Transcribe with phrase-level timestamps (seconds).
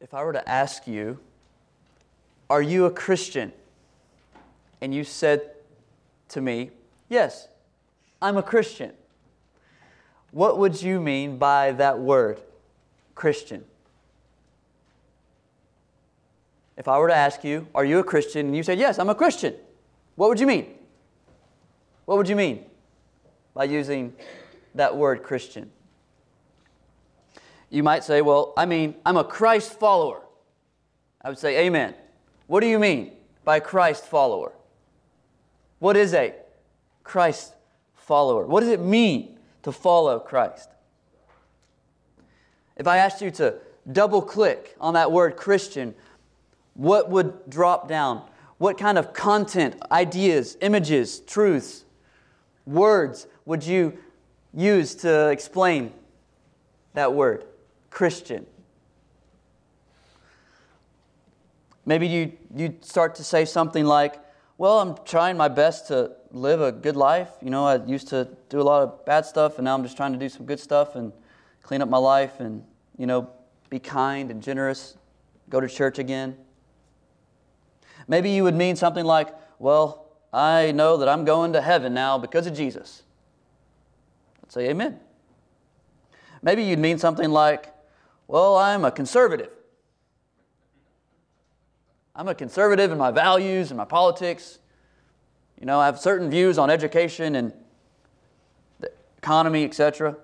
[0.00, 1.18] If I were to ask you,
[2.48, 3.52] Are you a Christian?
[4.80, 5.50] And you said
[6.28, 6.70] to me,
[7.08, 7.48] Yes,
[8.20, 8.92] I'm a Christian.
[10.30, 12.40] What would you mean by that word,
[13.14, 13.64] Christian?
[16.76, 18.46] If I were to ask you, Are you a Christian?
[18.46, 19.54] and you said, Yes, I'm a Christian,
[20.16, 20.74] what would you mean?
[22.04, 22.64] What would you mean
[23.54, 24.12] by using
[24.74, 25.70] that word Christian?
[27.76, 30.22] You might say, Well, I mean, I'm a Christ follower.
[31.20, 31.92] I would say, Amen.
[32.46, 33.12] What do you mean
[33.44, 34.52] by Christ follower?
[35.78, 36.32] What is a
[37.04, 37.52] Christ
[37.94, 38.46] follower?
[38.46, 40.70] What does it mean to follow Christ?
[42.78, 43.58] If I asked you to
[43.92, 45.94] double click on that word Christian,
[46.72, 48.22] what would drop down?
[48.56, 51.84] What kind of content, ideas, images, truths,
[52.64, 53.98] words would you
[54.54, 55.92] use to explain
[56.94, 57.44] that word,
[57.96, 58.44] Christian?
[61.86, 64.20] Maybe you, you start to say something like,
[64.58, 67.30] Well, I'm trying my best to live a good life.
[67.40, 69.96] You know, I used to do a lot of bad stuff, and now I'm just
[69.96, 71.10] trying to do some good stuff and
[71.62, 72.62] clean up my life and,
[72.98, 73.30] you know,
[73.70, 74.98] be kind and generous,
[75.48, 76.36] go to church again.
[78.06, 80.04] Maybe you would mean something like, Well,
[80.34, 83.04] I know that I'm going to heaven now because of Jesus.
[84.42, 85.00] Let's say amen.
[86.42, 87.72] Maybe you'd mean something like,
[88.28, 89.50] Well, I'm a conservative.
[92.14, 94.58] I'm a conservative in my values and my politics.
[95.60, 97.52] You know, I have certain views on education and
[98.80, 100.16] the economy, etc.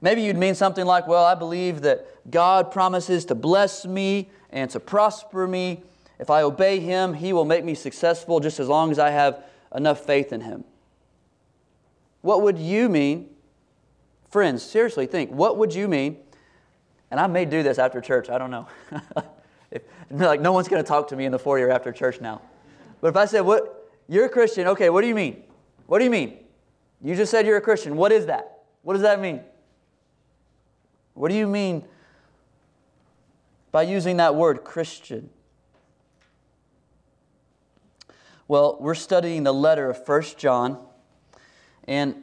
[0.00, 4.70] Maybe you'd mean something like, Well, I believe that God promises to bless me and
[4.70, 5.82] to prosper me
[6.18, 9.44] if I obey Him, He will make me successful just as long as I have
[9.74, 10.64] enough faith in Him.
[12.22, 13.30] What would you mean?
[14.30, 16.18] Friends, seriously think, what would you mean?
[17.10, 18.66] And I may do this after church, I don't know.
[19.70, 22.42] if, like, no one's going to talk to me in the foyer after church now.
[23.00, 25.42] But if I said, what, you're a Christian, okay, what do you mean?
[25.86, 26.38] What do you mean?
[27.02, 27.96] You just said you're a Christian.
[27.96, 28.64] What is that?
[28.82, 29.40] What does that mean?
[31.14, 31.84] What do you mean
[33.70, 35.30] by using that word, Christian?
[38.48, 40.78] Well, we're studying the letter of First John,
[41.84, 42.22] and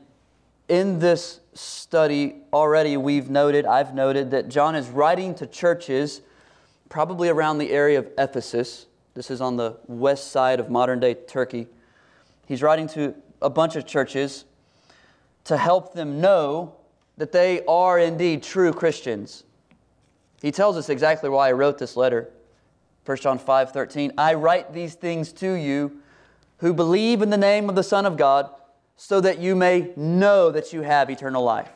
[0.70, 6.22] in this study already we've noted, I've noted that John is writing to churches
[6.90, 8.86] probably around the area of Ephesus.
[9.14, 11.68] This is on the west side of modern day Turkey.
[12.46, 14.46] He's writing to a bunch of churches
[15.46, 16.76] to help them know
[17.18, 19.44] that they are indeed true Christians.
[20.42, 22.30] He tells us exactly why he wrote this letter.
[23.06, 26.00] 1 John 5:13 I write these things to you
[26.58, 28.50] who believe in the name of the Son of God,
[28.96, 31.70] so that you may know that you have eternal life.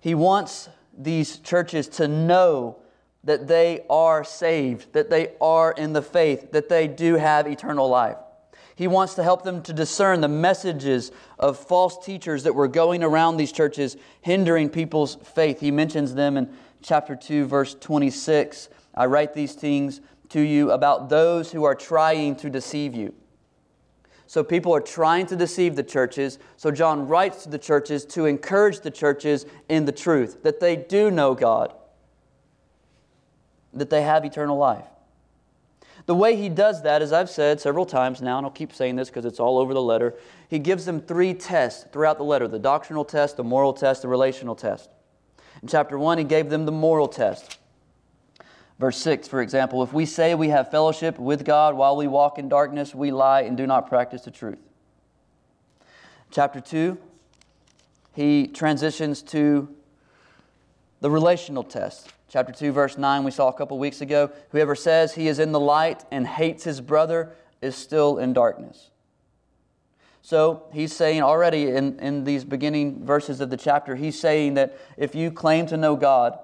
[0.00, 2.78] He wants these churches to know
[3.24, 7.88] that they are saved, that they are in the faith, that they do have eternal
[7.88, 8.16] life.
[8.76, 13.02] He wants to help them to discern the messages of false teachers that were going
[13.02, 15.60] around these churches, hindering people's faith.
[15.60, 18.68] He mentions them in chapter 2, verse 26.
[18.94, 23.14] I write these things to you about those who are trying to deceive you.
[24.26, 26.38] So people are trying to deceive the churches.
[26.56, 30.76] So John writes to the churches to encourage the churches in the truth that they
[30.76, 31.72] do know God,
[33.72, 34.86] that they have eternal life.
[36.06, 38.94] The way he does that, as I've said several times now, and I'll keep saying
[38.94, 40.14] this because it's all over the letter,
[40.48, 44.08] he gives them three tests throughout the letter the doctrinal test, the moral test, the
[44.08, 44.88] relational test.
[45.62, 47.58] In chapter 1, he gave them the moral test.
[48.78, 52.38] Verse 6, for example, if we say we have fellowship with God while we walk
[52.38, 54.58] in darkness, we lie and do not practice the truth.
[56.30, 56.98] Chapter 2,
[58.14, 59.74] he transitions to
[61.00, 62.12] the relational test.
[62.28, 64.30] Chapter 2, verse 9, we saw a couple weeks ago.
[64.50, 67.32] Whoever says he is in the light and hates his brother
[67.62, 68.90] is still in darkness.
[70.20, 74.76] So he's saying already in, in these beginning verses of the chapter, he's saying that
[74.96, 76.36] if you claim to know God,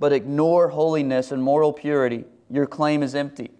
[0.00, 3.50] but ignore holiness and moral purity, your claim is empty.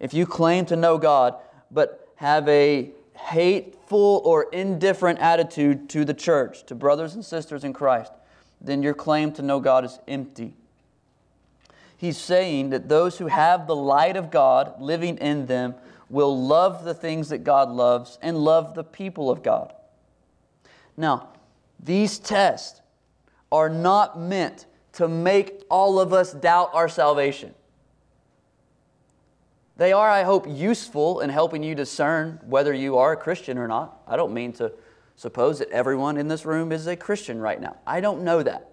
[0.00, 1.36] If you claim to know God,
[1.70, 7.72] but have a hateful or indifferent attitude to the church, to brothers and sisters in
[7.72, 8.12] Christ,
[8.60, 10.54] then your claim to know God is empty.
[11.96, 15.76] He's saying that those who have the light of God living in them
[16.10, 19.72] will love the things that God loves and love the people of God.
[20.96, 21.28] Now,
[21.78, 22.80] these tests
[23.52, 24.66] are not meant
[24.98, 27.54] to make all of us doubt our salvation.
[29.76, 33.68] They are, I hope, useful in helping you discern whether you are a Christian or
[33.68, 34.02] not.
[34.08, 34.72] I don't mean to
[35.14, 37.76] suppose that everyone in this room is a Christian right now.
[37.86, 38.72] I don't know that.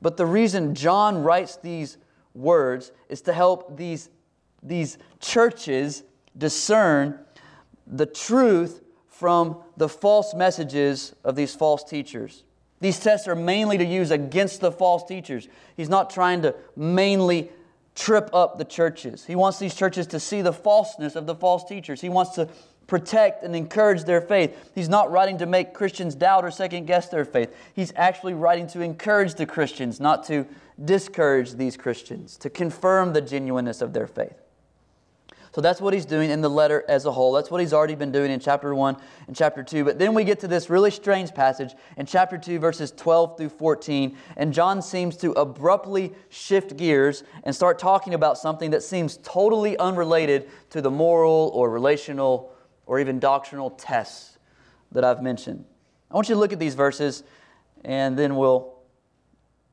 [0.00, 1.96] But the reason John writes these
[2.32, 4.08] words is to help these,
[4.62, 6.04] these churches
[6.38, 7.18] discern
[7.88, 12.44] the truth from the false messages of these false teachers.
[12.80, 15.48] These tests are mainly to use against the false teachers.
[15.76, 17.50] He's not trying to mainly
[17.94, 19.26] trip up the churches.
[19.26, 22.00] He wants these churches to see the falseness of the false teachers.
[22.00, 22.48] He wants to
[22.86, 24.72] protect and encourage their faith.
[24.74, 27.54] He's not writing to make Christians doubt or second guess their faith.
[27.74, 30.46] He's actually writing to encourage the Christians, not to
[30.82, 34.34] discourage these Christians, to confirm the genuineness of their faith.
[35.52, 37.32] So that's what he's doing in the letter as a whole.
[37.32, 39.84] That's what he's already been doing in chapter 1 and chapter 2.
[39.84, 43.48] But then we get to this really strange passage in chapter 2, verses 12 through
[43.48, 44.16] 14.
[44.36, 49.76] And John seems to abruptly shift gears and start talking about something that seems totally
[49.78, 52.52] unrelated to the moral or relational
[52.86, 54.38] or even doctrinal tests
[54.92, 55.64] that I've mentioned.
[56.12, 57.24] I want you to look at these verses
[57.84, 58.74] and then we'll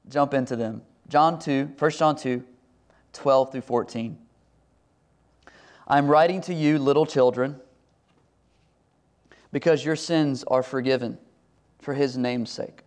[0.10, 0.82] jump into them.
[1.08, 2.44] John 2, 1 John 2,
[3.14, 4.18] 12 through 14.
[5.88, 7.62] I'm writing to you, little children,
[9.54, 11.18] because your sins are forgiven
[11.80, 12.82] for his name's sake.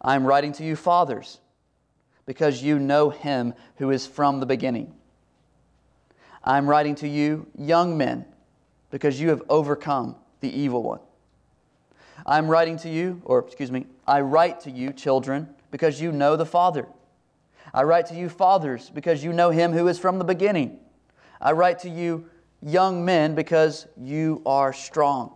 [0.00, 1.40] I'm writing to you, fathers,
[2.24, 4.94] because you know him who is from the beginning.
[6.42, 8.24] I'm writing to you, young men,
[8.90, 11.00] because you have overcome the evil one.
[12.24, 16.36] I'm writing to you, or excuse me, I write to you, children, because you know
[16.36, 16.86] the Father.
[17.74, 20.78] I write to you, fathers, because you know him who is from the beginning.
[21.40, 22.26] I write to you,
[22.62, 25.34] young men, because you are strong,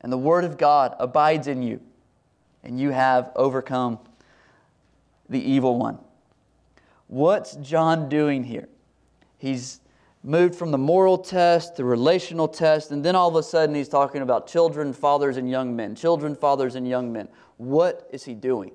[0.00, 1.80] and the word of God abides in you,
[2.64, 3.98] and you have overcome
[5.28, 5.98] the evil one.
[7.06, 8.68] What's John doing here?
[9.38, 9.80] He's
[10.24, 13.88] moved from the moral test the relational test, and then all of a sudden he's
[13.88, 15.94] talking about children, fathers, and young men.
[15.94, 17.28] Children, fathers, and young men.
[17.56, 18.72] What is he doing?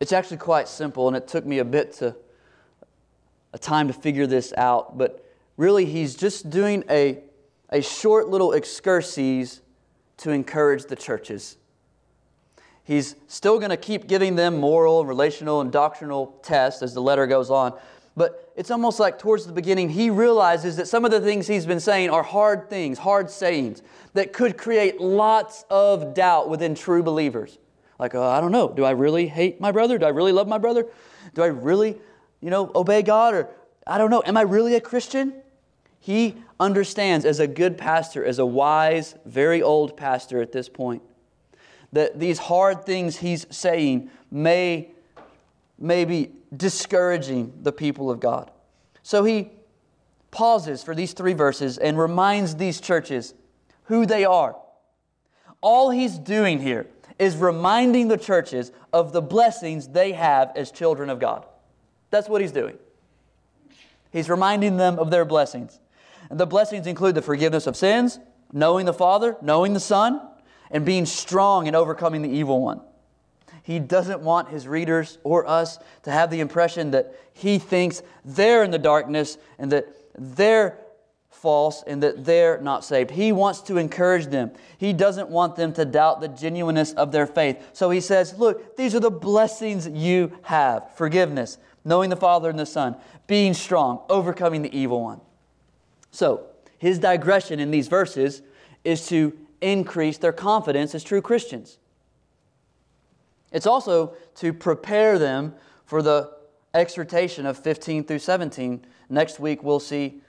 [0.00, 2.16] It's actually quite simple, and it took me a bit to
[3.52, 5.24] a time to figure this out, but
[5.56, 7.18] really he's just doing a,
[7.70, 9.60] a short little excursus
[10.18, 11.56] to encourage the churches.
[12.84, 17.26] He's still going to keep giving them moral, relational, and doctrinal tests as the letter
[17.26, 17.78] goes on.
[18.16, 21.64] But it's almost like towards the beginning, he realizes that some of the things he's
[21.64, 23.82] been saying are hard things, hard sayings
[24.14, 27.58] that could create lots of doubt within true believers.
[27.98, 29.96] Like, uh, I don't know, do I really hate my brother?
[29.96, 30.86] Do I really love my brother?
[31.34, 31.98] Do I really
[32.42, 33.48] you know, obey God or
[33.86, 35.32] I don't know, am I really a Christian?
[35.98, 41.02] He understands as a good pastor, as a wise, very old pastor at this point,
[41.92, 44.90] that these hard things he's saying may,
[45.78, 48.50] may be discouraging the people of God.
[49.02, 49.50] So he
[50.30, 53.34] pauses for these three verses and reminds these churches
[53.84, 54.56] who they are.
[55.60, 56.86] All he's doing here
[57.18, 61.46] is reminding the churches of the blessings they have as children of God.
[62.12, 62.78] That's what he's doing.
[64.12, 65.80] He's reminding them of their blessings.
[66.30, 68.20] And the blessings include the forgiveness of sins,
[68.52, 70.20] knowing the Father, knowing the Son,
[70.70, 72.82] and being strong in overcoming the evil one.
[73.62, 78.62] He doesn't want his readers or us to have the impression that he thinks they're
[78.62, 79.86] in the darkness and that
[80.18, 80.78] they're
[81.30, 83.10] false and that they're not saved.
[83.10, 84.52] He wants to encourage them.
[84.78, 87.70] He doesn't want them to doubt the genuineness of their faith.
[87.72, 92.58] So he says, Look, these are the blessings you have forgiveness, knowing the Father and
[92.58, 92.96] the Son,
[93.26, 95.20] being strong, overcoming the evil one.
[96.10, 96.46] So,
[96.78, 98.42] his digression in these verses
[98.84, 101.78] is to increase their confidence as true Christians.
[103.52, 106.32] It's also to prepare them for the
[106.74, 108.84] exhortation of 15 through 17.
[109.08, 110.22] Next week, we'll see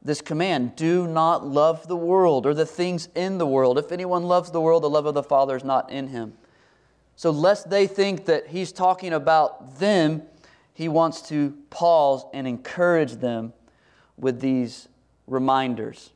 [0.00, 3.78] this command do not love the world or the things in the world.
[3.78, 6.34] If anyone loves the world, the love of the Father is not in him.
[7.16, 10.22] So, lest they think that he's talking about them,
[10.78, 13.52] he wants to pause and encourage them
[14.16, 14.86] with these
[15.26, 16.10] reminders.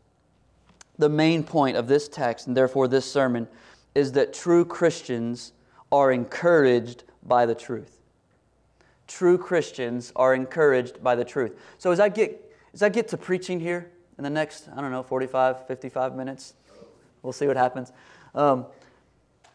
[0.99, 3.49] The main point of this text, and therefore this sermon,
[3.97, 5.52] is that true Christians
[5.90, 7.99] are encouraged by the truth.
[9.09, 11.59] True Christians are encouraged by the truth.
[11.78, 12.40] So as I get
[12.73, 16.54] as I get to preaching here in the next, I don't know, 45, 55 minutes,
[17.23, 17.90] we'll see what happens.
[18.33, 18.66] Um,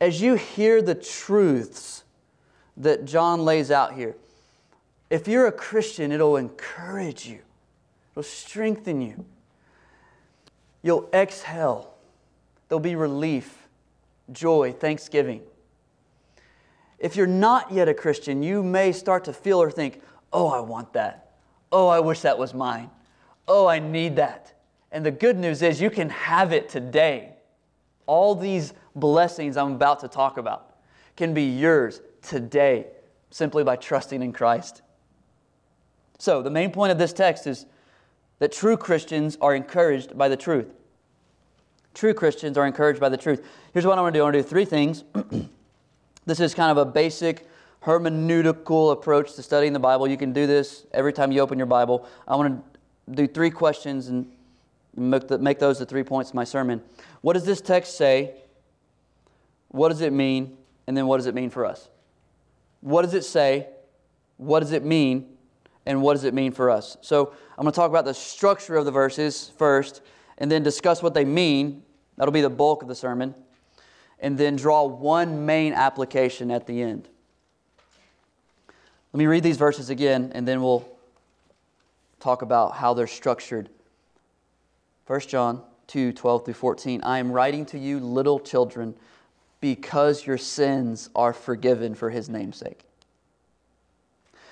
[0.02, 2.04] as you hear the truths
[2.76, 4.18] that John lays out here,
[5.10, 7.40] if you're a Christian, it'll encourage you,
[8.12, 9.26] it'll strengthen you.
[10.84, 11.94] You'll exhale.
[12.68, 13.68] There'll be relief,
[14.32, 15.42] joy, thanksgiving.
[17.00, 20.02] If you're not yet a Christian, you may start to feel or think,
[20.34, 21.32] oh, I want that.
[21.72, 22.90] Oh, I wish that was mine.
[23.48, 24.54] Oh, I need that.
[24.92, 27.34] And the good news is you can have it today.
[28.06, 30.78] All these blessings I'm about to talk about
[31.16, 32.88] can be yours today
[33.30, 34.82] simply by trusting in Christ.
[36.18, 37.66] So, the main point of this text is
[38.40, 40.68] that true Christians are encouraged by the truth.
[41.94, 43.46] True Christians are encouraged by the truth.
[43.74, 45.04] Here's what I want to do I want to do three things.
[46.26, 47.48] this is kind of a basic
[47.84, 50.08] hermeneutical approach to studying the Bible.
[50.08, 52.08] You can do this every time you open your Bible.
[52.28, 52.64] I want
[53.08, 54.30] to do three questions and
[54.96, 56.82] make, those the three points of my sermon.
[57.22, 58.36] What does this text say?
[59.70, 60.58] What does it mean?
[60.88, 61.88] And then what does it mean for us?
[62.82, 63.68] What does it say?
[64.38, 65.37] What does it mean?
[65.88, 66.98] And what does it mean for us?
[67.00, 70.02] So I'm going to talk about the structure of the verses first,
[70.38, 71.82] and then discuss what they mean.
[72.18, 73.34] That'll be the bulk of the sermon.
[74.20, 77.08] And then draw one main application at the end.
[79.14, 80.86] Let me read these verses again, and then we'll
[82.20, 83.70] talk about how they're structured.
[85.08, 87.02] 1 John 2 12 through 14.
[87.04, 88.94] I am writing to you, little children,
[89.62, 92.87] because your sins are forgiven for his name's sake.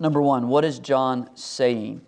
[0.00, 2.02] Number one, what is John saying?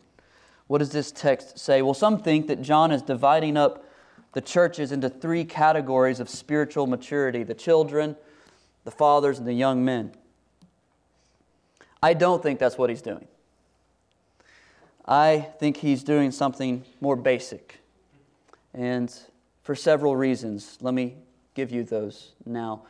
[0.66, 1.82] What does this text say?
[1.82, 3.84] Well, some think that John is dividing up
[4.32, 8.16] the churches into three categories of spiritual maturity the children,
[8.84, 10.12] the fathers, and the young men.
[12.02, 13.26] I don't think that's what he's doing.
[15.06, 17.80] I think he's doing something more basic.
[18.72, 19.12] And
[19.62, 20.78] for several reasons.
[20.80, 21.14] Let me
[21.54, 22.82] give you those now.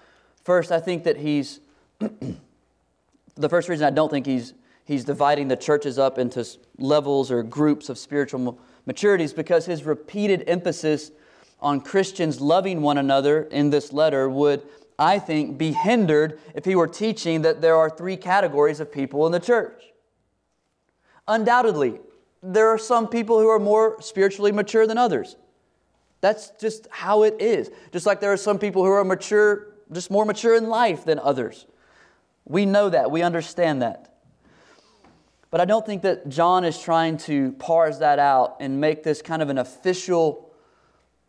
[0.44, 1.60] First, I think that he's,
[1.98, 4.54] the first reason I don't think he's,
[4.90, 6.44] he's dividing the churches up into
[6.76, 11.12] levels or groups of spiritual maturities because his repeated emphasis
[11.60, 14.62] on Christians loving one another in this letter would,
[14.98, 19.26] I think, be hindered if he were teaching that there are three categories of people
[19.26, 19.80] in the church.
[21.28, 22.00] Undoubtedly,
[22.42, 25.36] there are some people who are more spiritually mature than others.
[26.20, 27.70] That's just how it is.
[27.92, 31.20] Just like there are some people who are mature, just more mature in life than
[31.20, 31.66] others.
[32.44, 34.09] We know that, we understand that.
[35.50, 39.20] But I don't think that John is trying to parse that out and make this
[39.20, 40.50] kind of an official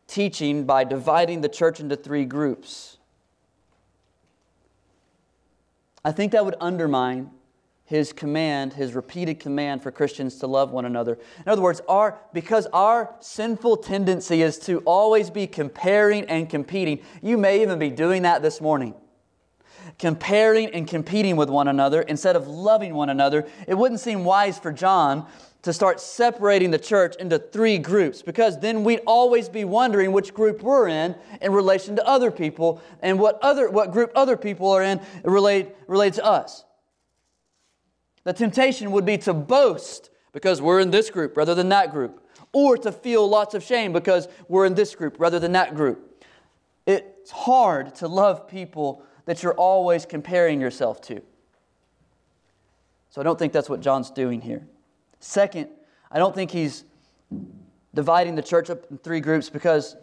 [0.08, 2.98] teaching by dividing the church into three groups.
[6.04, 7.32] I think that would undermine
[7.86, 11.20] his command, his repeated command for Christians to love one another.
[11.46, 17.00] In other words, our, because our sinful tendency is to always be comparing and competing,
[17.22, 18.96] you may even be doing that this morning.
[20.02, 24.58] Comparing and competing with one another instead of loving one another, it wouldn't seem wise
[24.58, 25.28] for John
[25.62, 30.34] to start separating the church into three groups because then we'd always be wondering which
[30.34, 34.72] group we're in in relation to other people and what other what group other people
[34.72, 36.66] are in relate relate to us.
[38.24, 42.26] The temptation would be to boast because we're in this group rather than that group,
[42.54, 46.26] or to feel lots of shame because we're in this group rather than that group.
[46.88, 51.22] It's hard to love people that you're always comparing yourself to.
[53.10, 54.66] So I don't think that's what John's doing here.
[55.20, 55.70] Second,
[56.12, 56.86] I don't think he's
[57.94, 59.96] dividing the church up in three groups because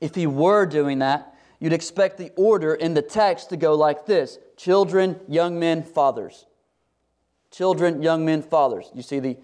[0.00, 4.06] if he were doing that, you'd expect the order in the text to go like
[4.06, 6.46] this children, young men, fathers
[7.54, 8.90] children, young men, fathers.
[8.94, 9.36] You see the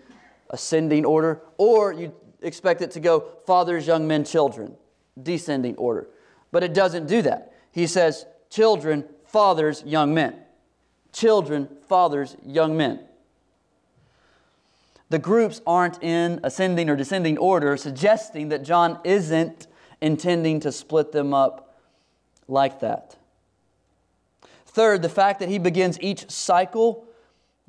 [0.50, 1.43] ascending order?
[1.59, 2.12] Or you
[2.43, 4.75] expect it to go fathers, young men, children,
[5.23, 6.09] descending order.
[6.50, 7.52] But it doesn't do that.
[7.71, 10.37] He says children, fathers, young men.
[11.12, 13.00] Children, fathers, young men.
[15.09, 19.66] The groups aren't in ascending or descending order, suggesting that John isn't
[20.00, 21.78] intending to split them up
[22.47, 23.16] like that.
[24.66, 27.09] Third, the fact that he begins each cycle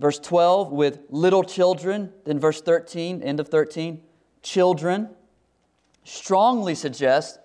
[0.01, 4.01] Verse 12 with little children, then verse 13, end of 13,
[4.41, 5.09] children,
[6.03, 7.37] strongly suggests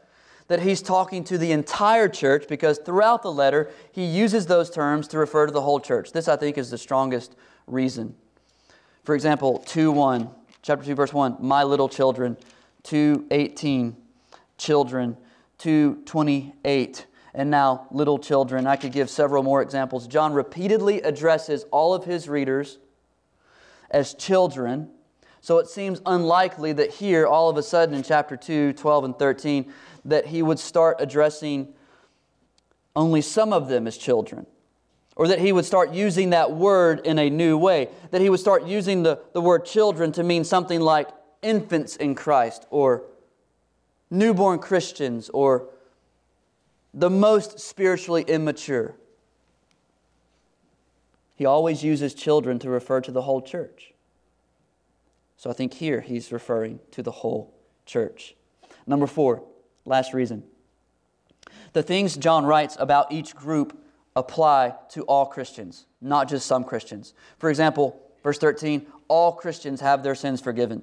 [0.48, 5.08] that he's talking to the entire church because throughout the letter he uses those terms
[5.08, 6.12] to refer to the whole church.
[6.12, 7.34] This, I think, is the strongest
[7.66, 8.14] reason.
[9.04, 10.30] For example, 2 1,
[10.62, 12.36] chapter 2, verse 1, my little children,
[12.84, 13.96] 2 18,
[14.58, 15.16] children,
[15.58, 18.66] 2 28 and now little children.
[18.66, 20.08] I could give several more examples.
[20.08, 22.78] John repeatedly addresses all of his readers
[23.90, 24.88] as children.
[25.42, 29.18] So it seems unlikely that here, all of a sudden in chapter 2, 12, and
[29.18, 29.72] 13,
[30.06, 31.74] that he would start addressing
[32.94, 34.46] only some of them as children.
[35.16, 38.38] or that he would start using that word in a new way, that he would
[38.38, 41.08] start using the, the word children to mean something like
[41.40, 43.02] infants in Christ, or
[44.10, 45.68] newborn Christians, or
[46.92, 48.94] the most spiritually immature.
[51.34, 53.92] He always uses children to refer to the whole church.
[55.38, 57.54] So I think here he's referring to the whole
[57.86, 58.34] church.
[58.86, 59.42] Number four,
[59.86, 60.42] last reason.
[61.72, 63.78] The things John writes about each group
[64.14, 67.12] apply to all Christians, not just some Christians.
[67.38, 70.82] For example, verse 13 all Christians have their sins forgiven,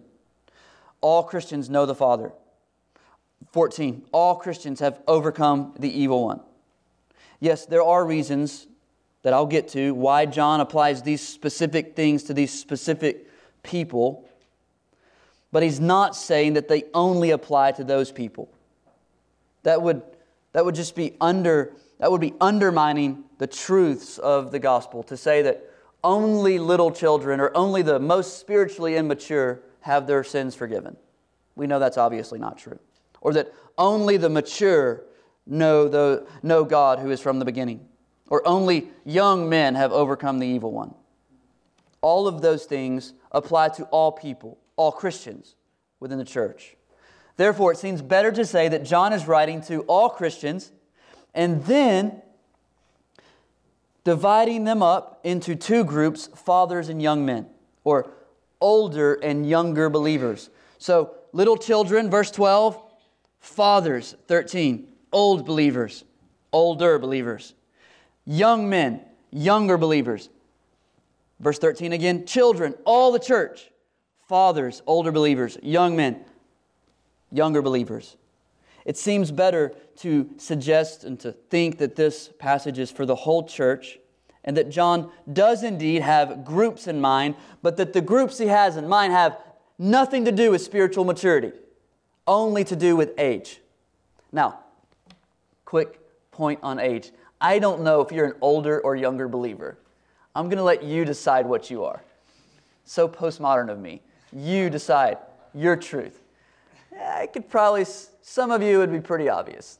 [1.01, 2.31] all Christians know the Father.
[3.51, 6.39] 14 all Christians have overcome the evil one.
[7.39, 8.67] Yes, there are reasons
[9.23, 13.27] that I'll get to why John applies these specific things to these specific
[13.63, 14.29] people,
[15.51, 18.52] but he's not saying that they only apply to those people.
[19.63, 20.01] That would,
[20.53, 25.15] that would just be under that would be undermining the truths of the gospel to
[25.15, 25.63] say that
[26.03, 30.97] only little children or only the most spiritually immature have their sins forgiven.
[31.55, 32.77] We know that's obviously not true.
[33.21, 35.05] Or that only the mature
[35.45, 37.87] know, the, know God who is from the beginning
[38.29, 40.93] or only young men have overcome the evil one.
[42.01, 45.55] All of those things apply to all people, all Christians
[45.99, 46.75] within the church.
[47.37, 50.71] Therefore, it seems better to say that John is writing to all Christians
[51.33, 52.21] and then
[54.03, 57.47] dividing them up into two groups fathers and young men,
[57.83, 58.11] or
[58.61, 60.49] older and younger believers.
[60.77, 62.81] So, little children, verse 12,
[63.39, 66.03] fathers, 13, old believers,
[66.51, 67.53] older believers
[68.25, 70.29] young men, younger believers.
[71.39, 73.69] Verse 13 again, children, all the church,
[74.27, 76.23] fathers, older believers, young men,
[77.33, 78.15] younger believers.
[78.85, 83.43] It seems better to suggest and to think that this passage is for the whole
[83.43, 83.97] church
[84.43, 88.75] and that John does indeed have groups in mind, but that the groups he has
[88.75, 89.39] in mind have
[89.79, 91.53] nothing to do with spiritual maturity,
[92.27, 93.61] only to do with age.
[94.31, 94.59] Now,
[95.63, 95.99] quick
[96.31, 97.11] point on age.
[97.39, 99.77] I don't know if you're an older or younger believer.
[100.35, 102.01] I'm going to let you decide what you are.
[102.85, 104.01] So postmodern of me.
[104.33, 105.19] You decide
[105.53, 106.22] your truth.
[106.95, 107.85] Eh, I could probably,
[108.21, 109.79] some of you would be pretty obvious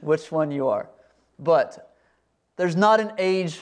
[0.00, 0.88] which one you are.
[1.38, 1.94] But
[2.56, 3.60] there's not an age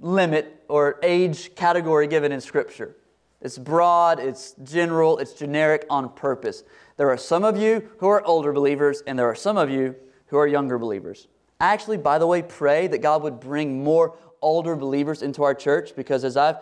[0.00, 2.96] limit or age category given in Scripture.
[3.40, 6.62] It's broad, it's general, it's generic on purpose.
[6.96, 9.96] There are some of you who are older believers, and there are some of you
[10.26, 11.26] who are younger believers
[11.62, 15.94] actually, by the way, pray that God would bring more older believers into our church
[15.96, 16.56] because as I've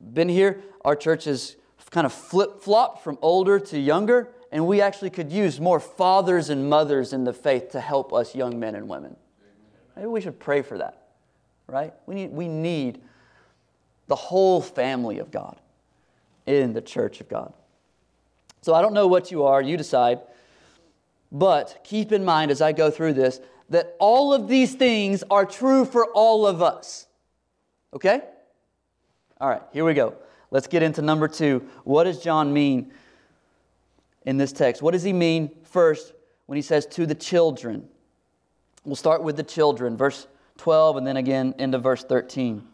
[0.00, 1.56] been here, our church has
[1.90, 6.50] kind of flip flop from older to younger, and we actually could use more fathers
[6.50, 9.16] and mothers in the faith to help us young men and women.
[9.96, 11.08] Maybe we should pray for that,
[11.66, 11.92] right?
[12.06, 13.00] We need, we need
[14.06, 15.58] the whole family of God
[16.46, 17.52] in the church of God.
[18.62, 20.20] So I don't know what you are, you decide.
[21.30, 25.44] But keep in mind as I go through this that all of these things are
[25.44, 27.06] true for all of us.
[27.92, 28.20] Okay?
[29.40, 30.16] All right, here we go.
[30.50, 31.68] Let's get into number two.
[31.84, 32.92] What does John mean
[34.24, 34.80] in this text?
[34.82, 36.12] What does he mean first
[36.46, 37.88] when he says to the children?
[38.84, 42.66] We'll start with the children, verse 12, and then again into verse 13.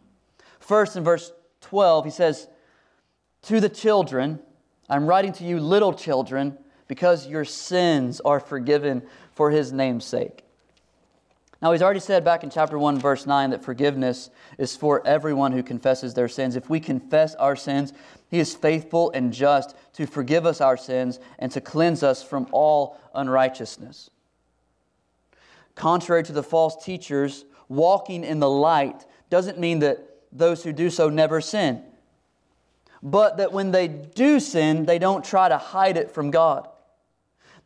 [0.60, 1.32] First, in verse
[1.62, 2.48] 12, he says,
[3.42, 4.38] To the children,
[4.88, 6.56] I'm writing to you, little children,
[6.86, 10.43] because your sins are forgiven for his name's sake.
[11.64, 15.52] Now, he's already said back in chapter 1, verse 9, that forgiveness is for everyone
[15.52, 16.56] who confesses their sins.
[16.56, 17.94] If we confess our sins,
[18.28, 22.48] he is faithful and just to forgive us our sins and to cleanse us from
[22.52, 24.10] all unrighteousness.
[25.74, 30.90] Contrary to the false teachers, walking in the light doesn't mean that those who do
[30.90, 31.82] so never sin,
[33.02, 36.68] but that when they do sin, they don't try to hide it from God.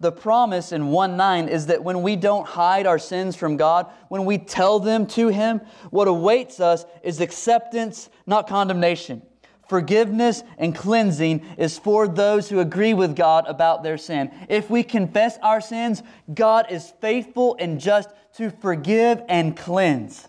[0.01, 3.87] The promise in 1 9 is that when we don't hide our sins from God,
[4.09, 9.23] when we tell them to Him, what awaits us is acceptance, not condemnation.
[9.69, 14.31] Forgiveness and cleansing is for those who agree with God about their sin.
[14.49, 20.27] If we confess our sins, God is faithful and just to forgive and cleanse.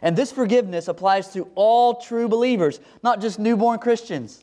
[0.00, 4.42] And this forgiveness applies to all true believers, not just newborn Christians.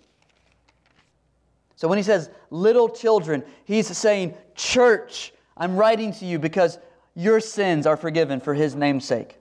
[1.77, 6.79] So when he says little children, he's saying, Church, I'm writing to you because
[7.15, 9.37] your sins are forgiven for his name's sake.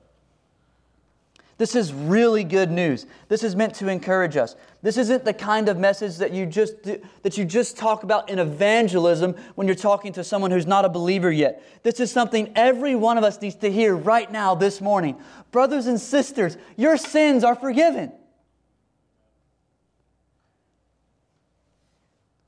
[1.58, 3.06] This is really good news.
[3.28, 4.54] This is meant to encourage us.
[4.82, 8.28] This isn't the kind of message that you just do, that you just talk about
[8.28, 11.62] in evangelism when you're talking to someone who's not a believer yet.
[11.82, 15.16] This is something every one of us needs to hear right now this morning.
[15.50, 18.12] Brothers and sisters, your sins are forgiven.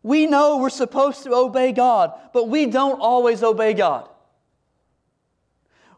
[0.02, 4.08] We know we're supposed to obey God, but we don't always obey God.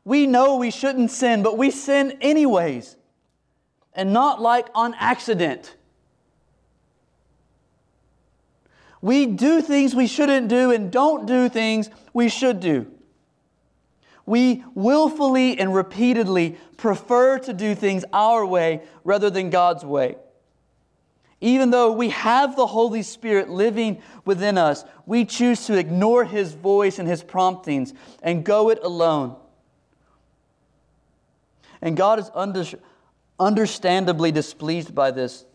[0.04, 2.96] We know we shouldn't sin, but we sin anyways
[3.94, 5.76] and not like on accident.
[9.02, 12.90] We do things we shouldn't do and don't do things we should do.
[14.26, 20.16] We willfully and repeatedly prefer to do things our way rather than God's way.
[21.40, 26.52] Even though we have the Holy Spirit living within us, we choose to ignore His
[26.52, 29.36] voice and His promptings and go it alone.
[31.80, 32.64] And God is under,
[33.38, 35.46] understandably displeased by this.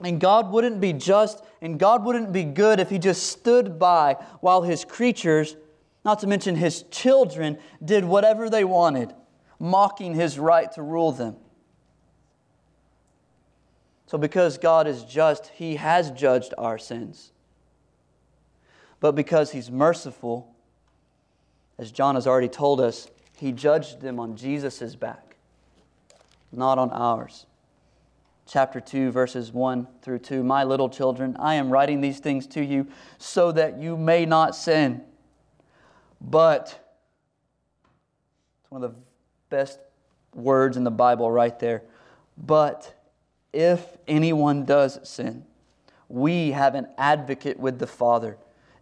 [0.00, 4.14] And God wouldn't be just and God wouldn't be good if He just stood by
[4.40, 5.56] while His creatures,
[6.04, 9.14] not to mention His children, did whatever they wanted,
[9.60, 11.36] mocking His right to rule them.
[14.12, 17.32] So, because God is just, He has judged our sins.
[19.00, 20.54] But because He's merciful,
[21.78, 25.36] as John has already told us, He judged them on Jesus' back
[26.52, 27.46] not on ours.
[28.46, 32.62] Chapter 2, verses 1 through 2 My little children, I am writing these things to
[32.62, 35.00] you so that you may not sin.
[36.20, 36.66] But,
[38.60, 38.98] it's one of the
[39.48, 39.78] best
[40.34, 41.82] words in the Bible right there.
[42.36, 42.94] But
[43.52, 45.44] if anyone does sin,
[46.08, 48.36] we have an advocate with the Father,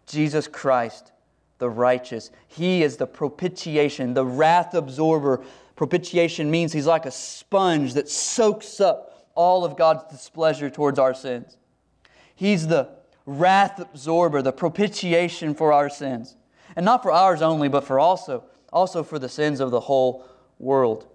[0.06, 1.12] Jesus Christ,
[1.58, 2.30] the righteous.
[2.48, 5.44] He is the propitiation, the wrath absorber
[5.80, 11.14] Propitiation means he's like a sponge that soaks up all of God's displeasure towards our
[11.14, 11.56] sins.
[12.34, 12.90] He's the
[13.24, 16.36] wrath absorber, the propitiation for our sins.
[16.76, 20.26] And not for ours only, but for also, also for the sins of the whole
[20.58, 21.06] world.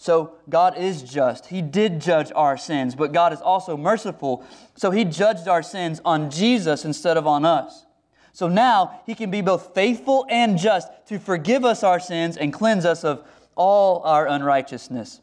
[0.00, 1.48] So God is just.
[1.48, 4.42] He did judge our sins, but God is also merciful.
[4.74, 7.84] So He judged our sins on Jesus instead of on us.
[8.32, 12.50] So now he can be both faithful and just to forgive us our sins and
[12.50, 15.20] cleanse us of all our unrighteousness.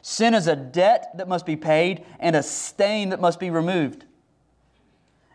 [0.00, 4.06] Sin is a debt that must be paid and a stain that must be removed.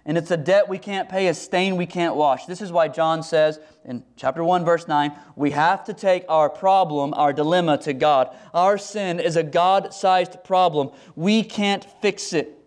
[0.06, 2.46] And it's a debt we can't pay, a stain we can't wash.
[2.46, 6.50] This is why John says in chapter 1, verse 9, we have to take our
[6.50, 8.36] problem, our dilemma to God.
[8.54, 10.92] Our sin is a God sized problem.
[11.16, 12.58] We can't fix it.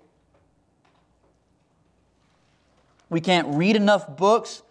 [3.11, 4.63] We can't read enough books,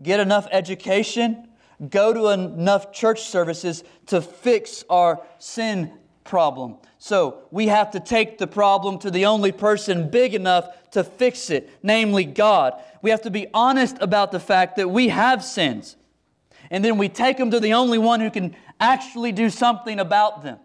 [0.00, 1.48] get enough education,
[1.90, 5.92] go to enough church services to fix our sin
[6.28, 6.76] problem.
[6.98, 11.50] So we have to take the problem to the only person big enough to fix
[11.50, 12.80] it, namely God.
[13.02, 15.96] We have to be honest about the fact that we have sins.
[16.70, 20.42] And then we take them to the only one who can actually do something about
[20.42, 20.58] them.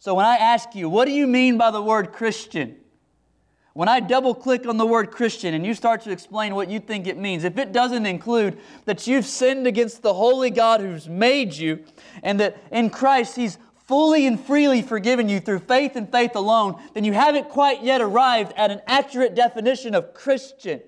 [0.00, 2.76] So when I ask you, what do you mean by the word Christian?
[3.74, 6.78] When I double click on the word Christian and you start to explain what you
[6.78, 11.08] think it means, if it doesn't include that you've sinned against the holy God who's
[11.08, 11.84] made you
[12.22, 13.58] and that in Christ He's
[13.88, 18.00] fully and freely forgiven you through faith and faith alone, then you haven't quite yet
[18.00, 20.80] arrived at an accurate definition of Christian.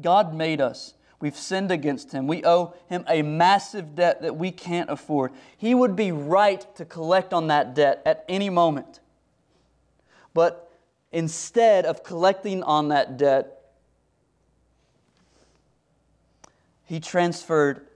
[0.00, 0.94] God made us.
[1.20, 2.28] We've sinned against him.
[2.28, 5.32] We owe him a massive debt that we can't afford.
[5.56, 9.00] He would be right to collect on that debt at any moment.
[10.32, 10.70] But
[11.10, 13.58] instead of collecting on that debt,
[16.84, 17.86] he transferred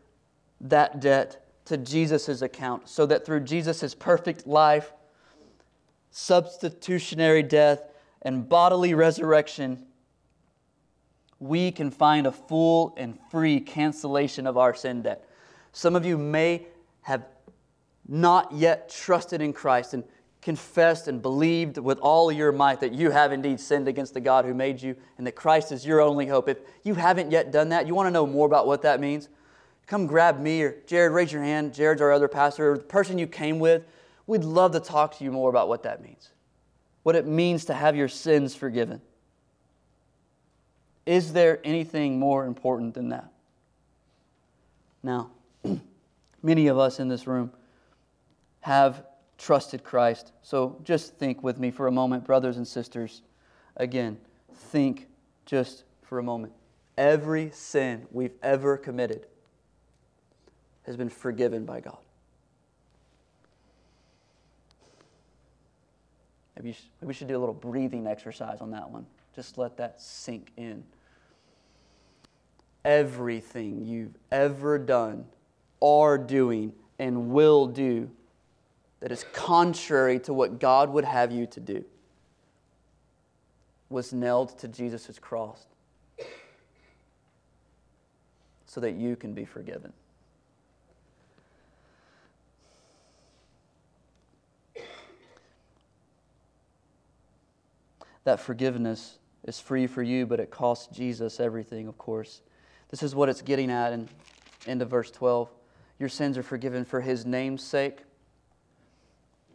[0.61, 4.93] that debt to Jesus' account so that through Jesus' perfect life,
[6.11, 7.83] substitutionary death,
[8.23, 9.87] and bodily resurrection,
[11.43, 15.29] we can find a full and free cancellation of our sin debt.
[15.73, 16.67] Some of you may
[17.03, 17.25] have
[18.09, 20.05] not yet trusted in Christ and
[20.41, 24.45] confessed and believed with all your might that you have indeed sinned against the God
[24.45, 26.49] who made you and that Christ is your only hope.
[26.49, 29.29] If you haven't yet done that, you want to know more about what that means,
[29.87, 31.75] come grab me or Jared, raise your hand.
[31.75, 33.85] Jared's our other pastor, or the person you came with.
[34.27, 36.31] We'd love to talk to you more about what that means,
[37.03, 39.01] what it means to have your sins forgiven.
[41.07, 43.33] Is there anything more important than that?
[45.03, 45.31] Now,
[46.43, 47.53] many of us in this room
[48.61, 49.05] have
[49.39, 50.33] trusted Christ.
[50.43, 53.23] So just think with me for a moment, brothers and sisters.
[53.77, 54.19] Again,
[54.55, 55.09] think
[55.47, 56.53] just for a moment.
[56.97, 59.27] Every sin we've ever committed
[60.85, 61.99] has been forgiven by God.
[66.57, 69.07] Maybe, we should do a little breathing exercise on that one.
[69.35, 70.85] Just let that sink in.
[72.85, 75.27] Everything you've ever done,
[75.81, 78.11] are doing, and will do
[79.01, 81.85] that is contrary to what God would have you to do
[83.91, 85.67] was nailed to Jesus' cross
[88.65, 89.93] so that you can be forgiven.
[98.25, 102.43] That forgiveness is free for you, but it costs Jesus everything, of course.
[102.91, 104.09] This is what it's getting at in
[104.67, 105.51] end of verse 12.
[105.99, 107.99] Your sins are forgiven for his name's sake.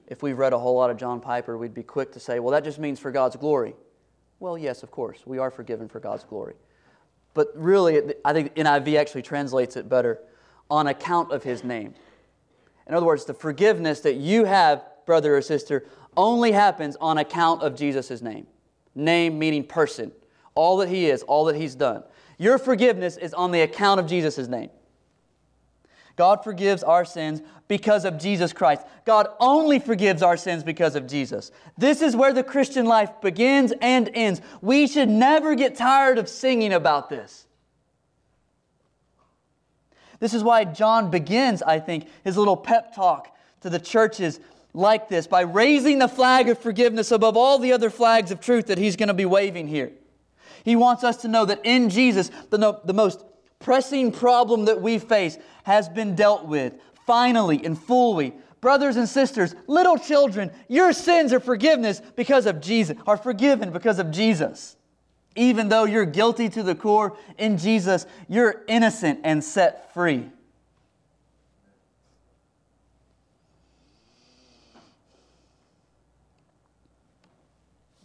[0.08, 2.52] If we've read a whole lot of John Piper, we'd be quick to say, well,
[2.52, 3.76] that just means for God's glory.
[4.40, 6.56] Well, yes, of course, we are forgiven for God's glory.
[7.34, 10.20] But really, I think NIV actually translates it better
[10.70, 11.94] on account of his name.
[12.88, 17.62] In other words, the forgiveness that you have, brother or sister, only happens on account
[17.62, 18.48] of Jesus' name.
[18.98, 20.12] Name meaning person.
[20.56, 22.04] All that he is, all that he's done.
[22.40, 24.72] Your forgiveness is on the account of Jesus' name.
[26.16, 28.82] God forgives our sins because of Jesus Christ.
[29.06, 31.52] God only forgives our sins because of Jesus.
[31.78, 34.42] This is where the Christian life begins and ends.
[34.62, 37.46] We should never get tired of singing about this.
[40.20, 44.40] This is why John begins, I think, his little pep talk to the churches
[44.78, 48.68] like this by raising the flag of forgiveness above all the other flags of truth
[48.68, 49.92] that he's going to be waving here.
[50.64, 53.26] He wants us to know that in Jesus, the, the most
[53.60, 56.74] pressing problem that we face has been dealt with
[57.06, 58.34] finally and fully.
[58.62, 63.98] Brothers and sisters, little children, your sins are forgiveness because of Jesus, are forgiven because
[64.00, 64.76] of Jesus.
[65.36, 70.30] Even though you're guilty to the core, in Jesus, you're innocent and set free.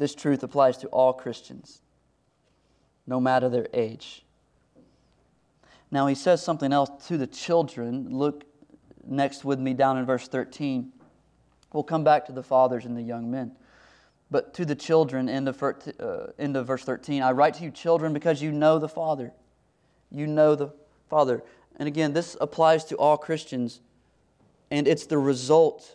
[0.02, 1.80] This truth applies to all Christians,
[3.06, 4.24] no matter their age.
[5.92, 8.08] Now, he says something else to the children.
[8.10, 8.42] Look
[9.06, 10.90] next with me down in verse 13.
[11.72, 13.52] We'll come back to the fathers and the young men.
[14.28, 17.70] But to the children, end of, uh, end of verse 13, I write to you,
[17.70, 19.32] children, because you know the Father.
[20.10, 20.72] You know the
[21.10, 21.44] Father.
[21.76, 23.80] And again, this applies to all Christians,
[24.68, 25.94] and it's the result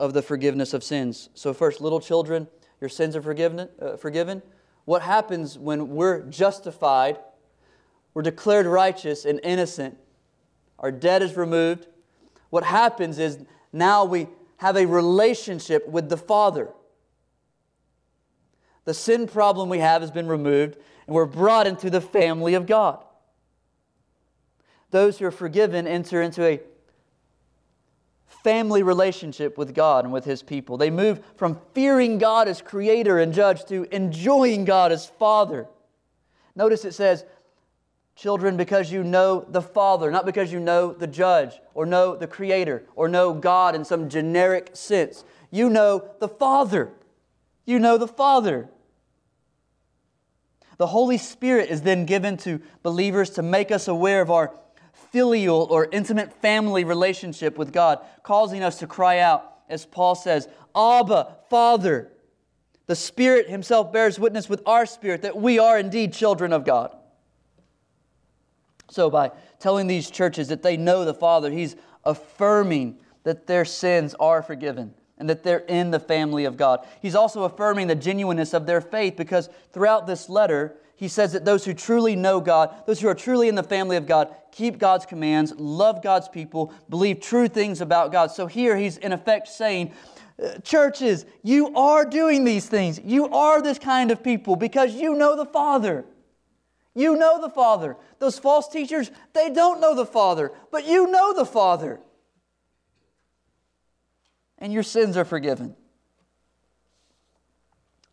[0.00, 1.28] of the forgiveness of sins.
[1.34, 2.48] So, first, little children,
[2.82, 3.68] your sins are forgiven.
[3.80, 4.42] Uh, forgiven.
[4.84, 7.18] What happens when we're justified
[8.14, 9.98] we're declared righteous and innocent.
[10.78, 11.86] Our debt is removed.
[12.50, 13.38] What happens is
[13.72, 16.68] now we have a relationship with the Father.
[18.84, 22.66] The sin problem we have has been removed, and we're brought into the family of
[22.66, 23.02] God.
[24.90, 26.60] Those who are forgiven enter into a
[28.42, 30.76] family relationship with God and with His people.
[30.76, 35.66] They move from fearing God as creator and judge to enjoying God as Father.
[36.54, 37.24] Notice it says,
[38.14, 42.26] Children, because you know the Father, not because you know the judge or know the
[42.26, 45.24] Creator or know God in some generic sense.
[45.50, 46.92] You know the Father.
[47.64, 48.68] You know the Father.
[50.76, 54.52] The Holy Spirit is then given to believers to make us aware of our
[55.12, 60.48] filial or intimate family relationship with God, causing us to cry out, as Paul says,
[60.74, 62.08] Abba, Father.
[62.86, 66.96] The Spirit Himself bears witness with our spirit that we are indeed children of God.
[68.90, 74.14] So, by telling these churches that they know the Father, he's affirming that their sins
[74.18, 76.86] are forgiven and that they're in the family of God.
[77.00, 81.44] He's also affirming the genuineness of their faith because throughout this letter, he says that
[81.44, 84.78] those who truly know God, those who are truly in the family of God, keep
[84.78, 88.30] God's commands, love God's people, believe true things about God.
[88.30, 89.90] So here he's in effect saying,
[90.40, 93.00] uh, Churches, you are doing these things.
[93.02, 96.04] You are this kind of people because you know the Father.
[96.94, 97.96] You know the Father.
[98.20, 101.98] Those false teachers, they don't know the Father, but you know the Father.
[104.56, 105.74] And your sins are forgiven.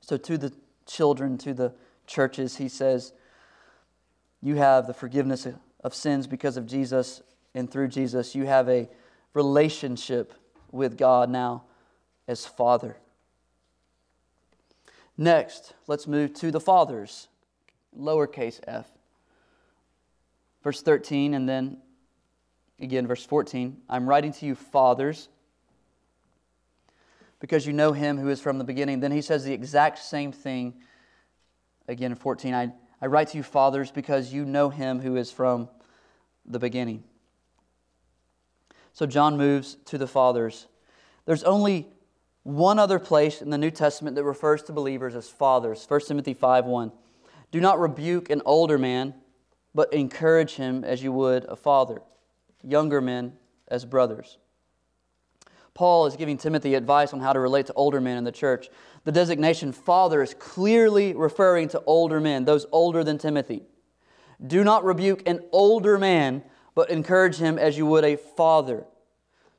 [0.02, 0.52] So, to the
[0.88, 1.76] children, to the
[2.10, 3.14] churches, he says,
[4.42, 5.48] You have the forgiveness
[5.82, 7.22] of sins because of Jesus,
[7.56, 8.90] and through Jesus, you have a
[9.34, 10.34] relationship
[10.72, 11.64] with God now
[12.28, 12.98] as Father.
[15.18, 17.28] Next, let's move to the fathers
[17.98, 18.90] lowercase f.
[20.64, 21.78] Verse 13, and then
[22.80, 25.30] again, verse 14 I'm writing to you, fathers,
[27.40, 29.00] because you know him who is from the beginning.
[29.00, 30.74] Then he says the exact same thing
[31.90, 32.54] again in 14.
[32.54, 32.72] I,
[33.02, 35.68] I write to you, fathers, because you know him who is from
[36.46, 37.04] the beginning.
[38.94, 40.68] So John moves to the fathers.
[41.26, 41.88] There's only
[42.44, 46.34] one other place in the New Testament that refers to believers as fathers 1 Timothy
[46.34, 46.92] 5 1.
[47.52, 49.16] Do not rebuke an older man,
[49.74, 52.02] but encourage him as you would a father,
[52.64, 53.34] younger men
[53.68, 54.38] as brothers.
[55.74, 58.70] Paul is giving Timothy advice on how to relate to older men in the church.
[59.06, 63.64] The designation father is clearly referring to older men, those older than Timothy.
[64.46, 66.44] Do not rebuke an older man,
[66.76, 68.86] but encourage him as you would a father.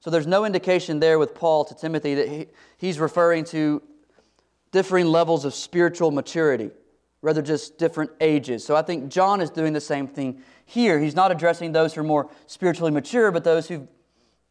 [0.00, 2.46] So there's no indication there with Paul to Timothy that he,
[2.78, 3.82] he's referring to
[4.72, 6.70] differing levels of spiritual maturity,
[7.20, 8.64] rather just different ages.
[8.64, 10.98] So I think John is doing the same thing here.
[10.98, 13.88] He's not addressing those who are more spiritually mature, but those who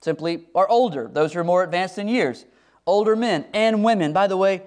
[0.02, 2.46] simply are older, those who are more advanced in years,
[2.86, 4.14] older men and women.
[4.14, 4.64] By the way,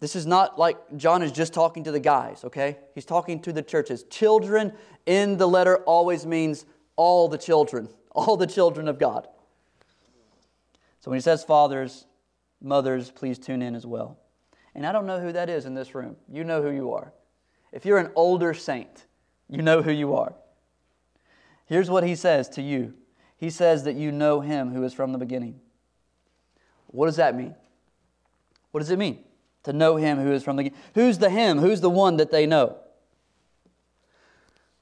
[0.00, 2.78] this is not like John is just talking to the guys, okay?
[2.94, 4.02] He's talking to the churches.
[4.04, 4.72] Children
[5.04, 6.64] in the letter always means
[6.96, 9.28] all the children, all the children of God.
[11.00, 12.06] So when he says fathers,
[12.62, 14.18] mothers, please tune in as well.
[14.74, 16.16] And I don't know who that is in this room.
[16.28, 17.12] You know who you are.
[17.72, 19.06] If you're an older saint,
[19.48, 20.34] you know who you are.
[21.66, 22.94] Here's what he says to you
[23.36, 25.60] He says that you know him who is from the beginning.
[26.86, 27.54] What does that mean?
[28.70, 29.24] What does it mean
[29.64, 31.58] to know him who is from the Who's the him?
[31.58, 32.76] Who's the one that they know?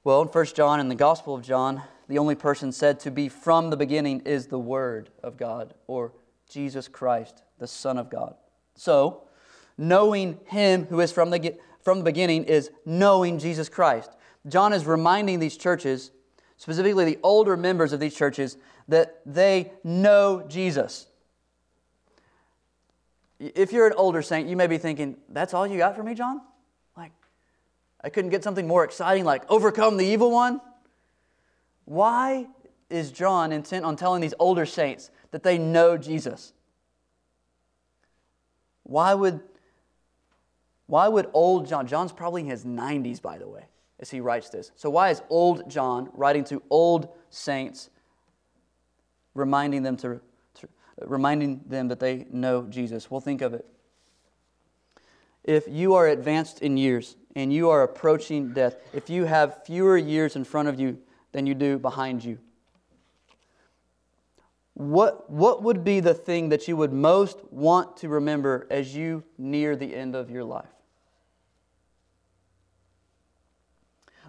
[0.05, 3.29] Well, in 1 John, in the Gospel of John, the only person said to be
[3.29, 6.13] from the beginning is the Word of God, or
[6.49, 8.35] Jesus Christ, the Son of God.
[8.75, 9.25] So,
[9.77, 14.11] knowing Him who is from the, from the beginning is knowing Jesus Christ.
[14.47, 16.11] John is reminding these churches,
[16.57, 18.57] specifically the older members of these churches,
[18.89, 21.07] that they know Jesus.
[23.39, 26.15] If you're an older saint, you may be thinking, That's all you got for me,
[26.15, 26.41] John?
[26.97, 27.13] Like,
[28.03, 30.61] I couldn't get something more exciting like overcome the evil one?
[31.85, 32.47] Why
[32.91, 36.53] is John intent on telling these older saints that they know Jesus?
[38.83, 39.41] Why would,
[40.87, 43.67] why would old John, John's probably in his 90s, by the way,
[44.01, 44.73] as he writes this.
[44.77, 47.91] So, why is old John writing to old saints,
[49.35, 50.21] reminding them, to,
[51.03, 53.11] reminding them that they know Jesus?
[53.11, 53.67] Well, think of it.
[55.45, 59.97] If you are advanced in years and you are approaching death, if you have fewer
[59.97, 60.99] years in front of you
[61.33, 62.39] than you do behind you.
[64.75, 69.25] What, what would be the thing that you would most want to remember as you
[69.37, 70.69] near the end of your life?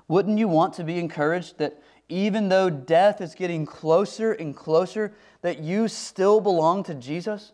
[0.07, 5.13] Wouldn't you want to be encouraged that even though death is getting closer and closer,
[5.41, 7.53] that you still belong to Jesus?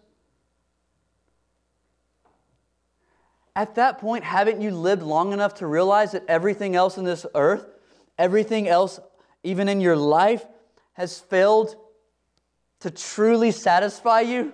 [3.56, 7.26] At that point, haven't you lived long enough to realize that everything else in this
[7.36, 7.66] earth,
[8.18, 9.00] everything else
[9.44, 10.46] even in your life,
[10.94, 11.76] has failed
[12.82, 14.54] to truly satisfy you?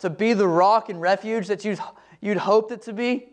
[0.00, 1.80] To be the rock and refuge that you'd,
[2.20, 3.31] you'd hoped it to be?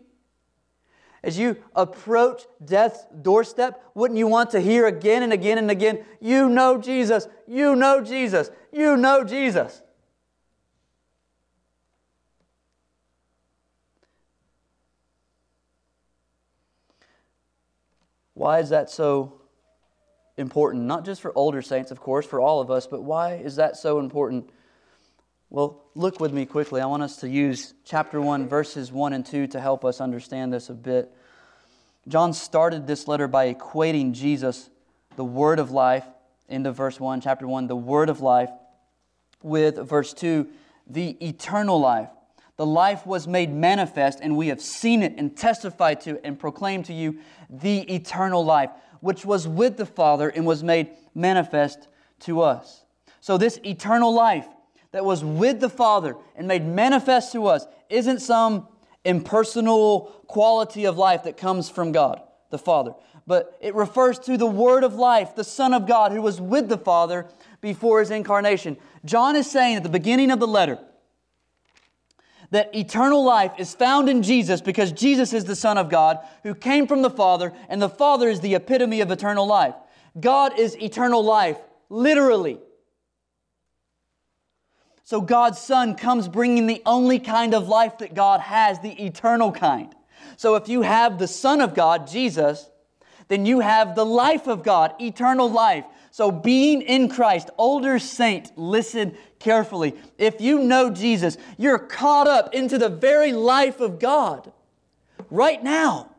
[1.22, 6.04] As you approach death's doorstep, wouldn't you want to hear again and again and again,
[6.20, 9.82] You know Jesus, you know Jesus, you know Jesus?
[18.32, 19.42] Why is that so
[20.38, 23.56] important, not just for older saints, of course, for all of us, but why is
[23.56, 24.48] that so important?
[25.52, 26.80] Well, look with me quickly.
[26.80, 30.52] I want us to use chapter 1, verses 1 and 2 to help us understand
[30.52, 31.12] this a bit.
[32.06, 34.70] John started this letter by equating Jesus,
[35.16, 36.04] the Word of life,
[36.48, 38.50] into verse 1, chapter 1, the Word of life,
[39.42, 40.46] with verse 2,
[40.86, 42.10] the eternal life.
[42.56, 46.84] The life was made manifest, and we have seen it and testified to and proclaimed
[46.84, 51.88] to you the eternal life which was with the Father and was made manifest
[52.20, 52.84] to us.
[53.20, 54.46] So, this eternal life
[54.92, 58.68] that was with the Father and made manifest to us isn't some
[59.04, 62.94] impersonal quality of life that comes from God, the Father,
[63.26, 66.68] but it refers to the Word of life, the Son of God, who was with
[66.68, 67.26] the Father
[67.60, 68.76] before his incarnation.
[69.04, 70.78] John is saying at the beginning of the letter,
[72.50, 76.54] that eternal life is found in Jesus because Jesus is the Son of God who
[76.54, 79.74] came from the Father, and the Father is the epitome of eternal life.
[80.18, 81.58] God is eternal life,
[81.88, 82.58] literally.
[85.10, 89.50] So God's Son comes bringing the only kind of life that God has, the eternal
[89.50, 89.92] kind.
[90.36, 92.70] So if you have the Son of God, Jesus,
[93.26, 95.84] then you have the life of God, eternal life.
[96.12, 99.96] So, being in Christ, older saint, listen carefully.
[100.16, 104.52] If you know Jesus, you're caught up into the very life of God
[105.28, 106.14] right now.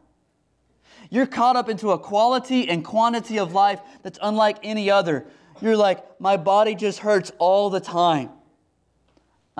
[1.09, 5.27] You're caught up into a quality and quantity of life that's unlike any other.
[5.61, 8.31] You're like, my body just hurts all the time.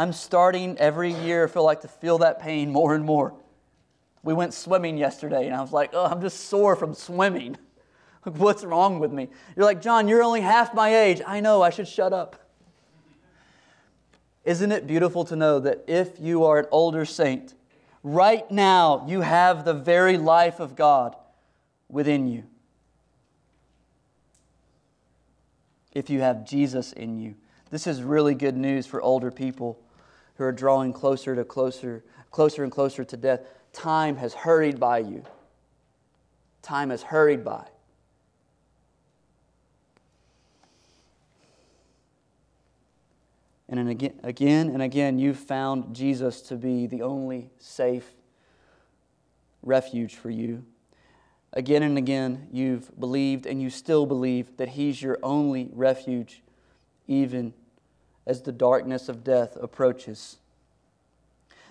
[0.01, 3.35] I'm starting every year, feel like to feel that pain more and more.
[4.23, 7.55] We went swimming yesterday, and I was like, oh, I'm just sore from swimming.
[8.23, 9.27] What's wrong with me?
[9.55, 11.21] You're like, John, you're only half my age.
[11.27, 12.49] I know, I should shut up.
[14.43, 17.53] Isn't it beautiful to know that if you are an older saint,
[18.01, 21.15] right now you have the very life of God
[21.89, 22.45] within you?
[25.93, 27.35] If you have Jesus in you.
[27.69, 29.79] This is really good news for older people
[30.41, 33.41] who are drawing closer to closer, closer and closer to death.
[33.73, 35.23] Time has hurried by you.
[36.63, 37.67] Time has hurried by.
[43.69, 48.11] And again, again and again, you've found Jesus to be the only safe
[49.61, 50.65] refuge for you.
[51.53, 56.41] Again and again, you've believed and you still believe that He's your only refuge,
[57.07, 57.53] even
[58.31, 60.37] as the darkness of death approaches.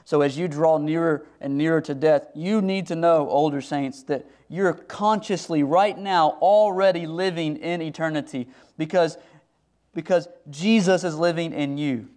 [0.04, 4.02] So, as you draw nearer and nearer to death, you need to know, older saints,
[4.04, 9.16] that you're consciously right now already living in eternity because
[9.94, 12.08] because Jesus is living in you,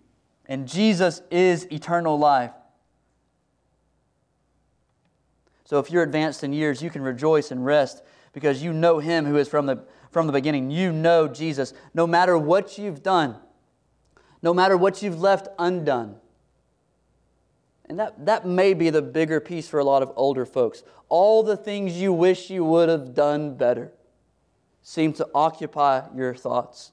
[0.48, 2.52] and Jesus is eternal life.
[5.64, 9.26] So if you're advanced in years, you can rejoice and rest because you know Him
[9.26, 10.70] who is from the, from the beginning.
[10.70, 11.74] You know Jesus.
[11.94, 13.38] No matter what you've done,
[14.44, 16.18] no matter what you've left undone.
[17.86, 20.84] And that, that may be the bigger piece for a lot of older folks.
[21.10, 23.92] All the things you wish you would have done better
[24.82, 26.92] seem to occupy your thoughts.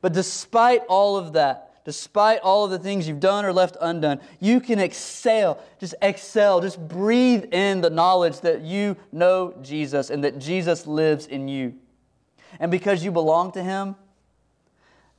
[0.00, 4.20] But despite all of that, despite all of the things you've done or left undone,
[4.40, 10.22] you can excel, just excel, just breathe in the knowledge that you know Jesus and
[10.24, 11.74] that Jesus lives in you.
[12.60, 13.96] And because you belong to Him,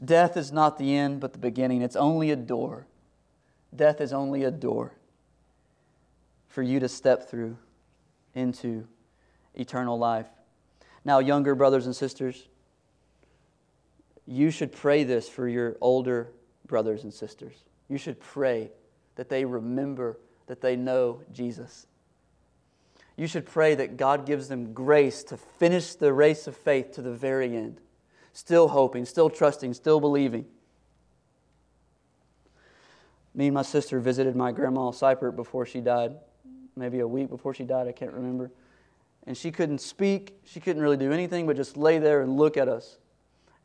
[0.04, 1.82] death is not the end but the beginning.
[1.82, 2.88] It's only a door.
[3.76, 4.94] Death is only a door
[6.48, 7.58] for you to step through
[8.34, 8.88] into
[9.56, 10.28] eternal life.
[11.06, 12.48] Now, younger brothers and sisters,
[14.26, 16.30] you should pray this for your older
[16.68, 17.56] brothers and sisters.
[17.88, 18.72] You should pray
[19.16, 21.88] that they remember that they know Jesus.
[23.18, 27.02] You should pray that God gives them grace to finish the race of faith to
[27.02, 27.82] the very end,
[28.40, 30.46] still hoping, still trusting, still believing.
[33.34, 36.16] Me and my sister visited my grandma Cypert before she died,
[36.76, 38.52] maybe a week before she died, I can't remember.
[39.28, 42.58] And she couldn't speak, she couldn't really do anything but just lay there and look
[42.58, 42.98] at us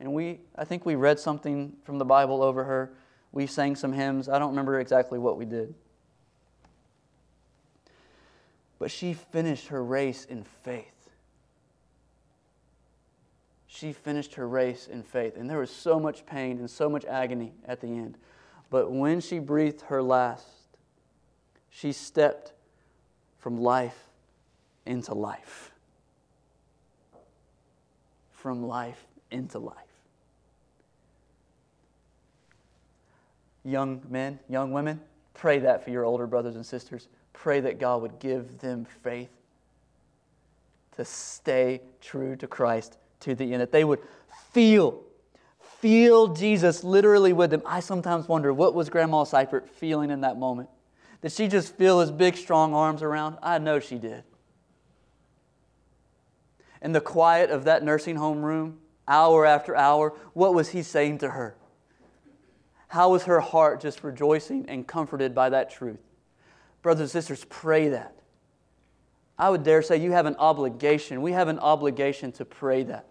[0.01, 2.93] and we I think we read something from the Bible over her.
[3.33, 4.29] We sang some hymns.
[4.29, 5.75] I don't remember exactly what we did.
[8.79, 10.94] But she finished her race in faith.
[13.75, 15.37] She finished her race in faith.
[15.37, 18.17] And there was so much pain and so much agony at the end.
[18.71, 20.47] But when she breathed her last,
[21.71, 22.53] she stepped
[23.41, 23.99] from life
[24.87, 25.73] into life.
[28.31, 29.77] From life into life.
[33.65, 35.01] Young men, young women,
[35.33, 37.09] pray that for your older brothers and sisters.
[37.33, 39.31] Pray that God would give them faith
[40.97, 44.01] to stay true to Christ to the end, that they would
[44.53, 45.03] feel,
[45.81, 47.63] feel Jesus literally with them.
[47.67, 50.69] I sometimes wonder what was Grandma Seifert feeling in that moment?
[51.23, 53.39] Did she just feel his big, strong arms around?
[53.43, 54.25] I know she did.
[56.83, 61.19] In the quiet of that nursing home room, hour after hour, what was he saying
[61.19, 61.57] to her?
[62.89, 65.99] How was her heart just rejoicing and comforted by that truth?
[66.83, 68.15] Brothers and sisters, pray that.
[69.39, 71.23] I would dare say you have an obligation.
[71.23, 73.07] We have an obligation to pray that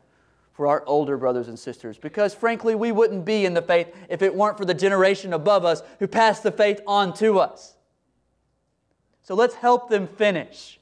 [0.54, 4.22] for our older brothers and sisters because, frankly, we wouldn't be in the faith if
[4.22, 7.76] it weren't for the generation above us who passed the faith on to us.
[9.24, 10.80] So let's help them finish.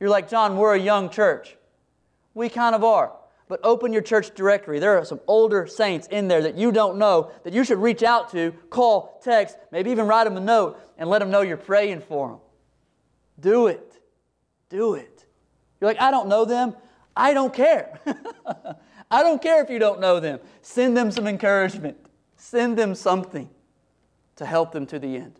[0.00, 1.56] You're like, John, we're a young church.
[2.34, 3.12] We kind of are
[3.48, 4.78] but open your church directory.
[4.78, 8.02] There are some older saints in there that you don't know that you should reach
[8.02, 11.56] out to, call, text, maybe even write them a note and let them know you're
[11.56, 12.38] praying for them.
[13.40, 14.00] Do it.
[14.70, 15.26] Do it.
[15.80, 16.74] You're like, I don't know them.
[17.16, 18.00] I don't care.
[19.10, 20.40] I don't care if you don't know them.
[20.62, 21.96] Send them some encouragement,
[22.36, 23.48] send them something
[24.36, 25.38] to help them to the end.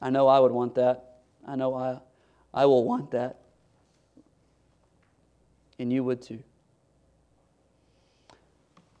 [0.00, 1.20] I know I would want that.
[1.46, 1.98] I know I,
[2.52, 3.40] I will want that
[5.78, 6.42] and you would too.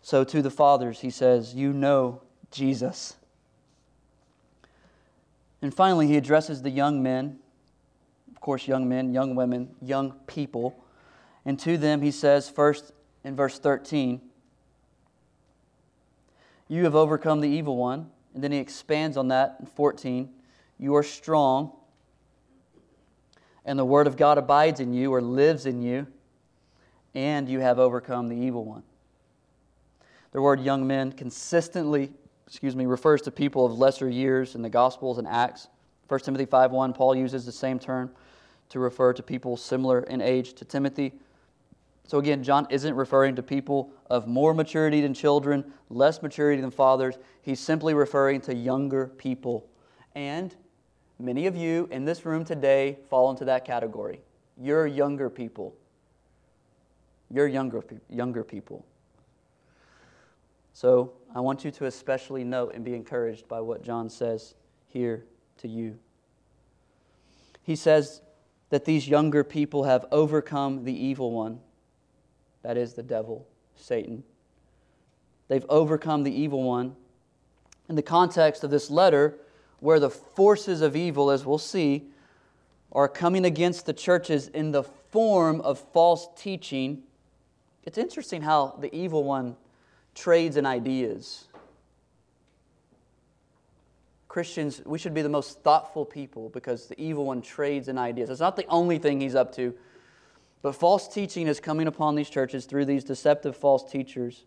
[0.02, 3.16] So, to the fathers, he says, You know Jesus.
[5.62, 7.38] And finally, he addresses the young men.
[8.44, 10.84] Course, young men, young women, young people.
[11.46, 12.92] And to them, he says, first
[13.24, 14.20] in verse 13,
[16.68, 18.10] You have overcome the evil one.
[18.34, 20.28] And then he expands on that in 14.
[20.78, 21.72] You are strong,
[23.64, 26.06] and the word of God abides in you or lives in you,
[27.14, 28.82] and you have overcome the evil one.
[30.32, 32.12] The word young men consistently,
[32.46, 35.68] excuse me, refers to people of lesser years in the Gospels and Acts.
[36.08, 38.10] 1 Timothy 5:1, Paul uses the same term
[38.70, 41.12] to refer to people similar in age to Timothy.
[42.06, 46.70] So again, John isn't referring to people of more maturity than children, less maturity than
[46.70, 47.16] fathers.
[47.42, 49.66] He's simply referring to younger people.
[50.14, 50.54] And
[51.18, 54.20] many of you in this room today fall into that category.
[54.56, 55.74] You're younger people.
[57.30, 58.84] You're younger, younger people.
[60.74, 64.54] So I want you to especially note and be encouraged by what John says
[64.88, 65.24] here
[65.58, 65.98] to you.
[67.62, 68.20] He says
[68.74, 71.60] that these younger people have overcome the evil one
[72.64, 73.46] that is the devil,
[73.76, 74.24] Satan.
[75.46, 76.96] They've overcome the evil one.
[77.88, 79.38] In the context of this letter,
[79.78, 82.08] where the forces of evil, as we'll see,
[82.90, 87.04] are coming against the churches in the form of false teaching,
[87.84, 89.54] it's interesting how the evil one
[90.16, 91.46] trades in ideas.
[94.34, 98.30] Christians, we should be the most thoughtful people because the evil one trades in ideas.
[98.30, 99.72] It's not the only thing he's up to,
[100.60, 104.42] but false teaching is coming upon these churches through these deceptive false teachers.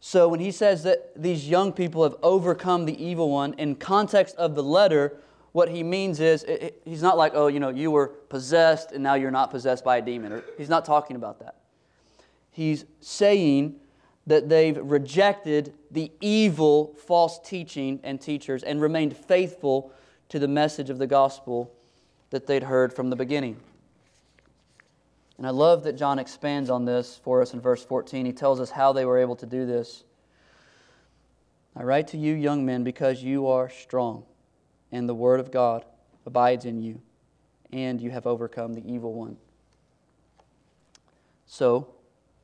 [0.00, 4.34] So when he says that these young people have overcome the evil one, in context
[4.36, 5.18] of the letter,
[5.52, 8.92] what he means is it, it, he's not like, oh, you know, you were possessed
[8.92, 10.32] and now you're not possessed by a demon.
[10.32, 11.56] Or, he's not talking about that.
[12.50, 13.80] He's saying
[14.26, 19.92] that they've rejected the evil false teaching and teachers and remained faithful
[20.30, 21.70] to the message of the gospel
[22.30, 23.56] that they'd heard from the beginning.
[25.36, 28.24] And I love that John expands on this for us in verse 14.
[28.24, 30.04] He tells us how they were able to do this.
[31.76, 34.24] I write to you, young men, because you are strong,
[34.92, 35.84] and the word of God
[36.24, 37.00] abides in you,
[37.72, 39.36] and you have overcome the evil one.
[41.46, 41.88] So,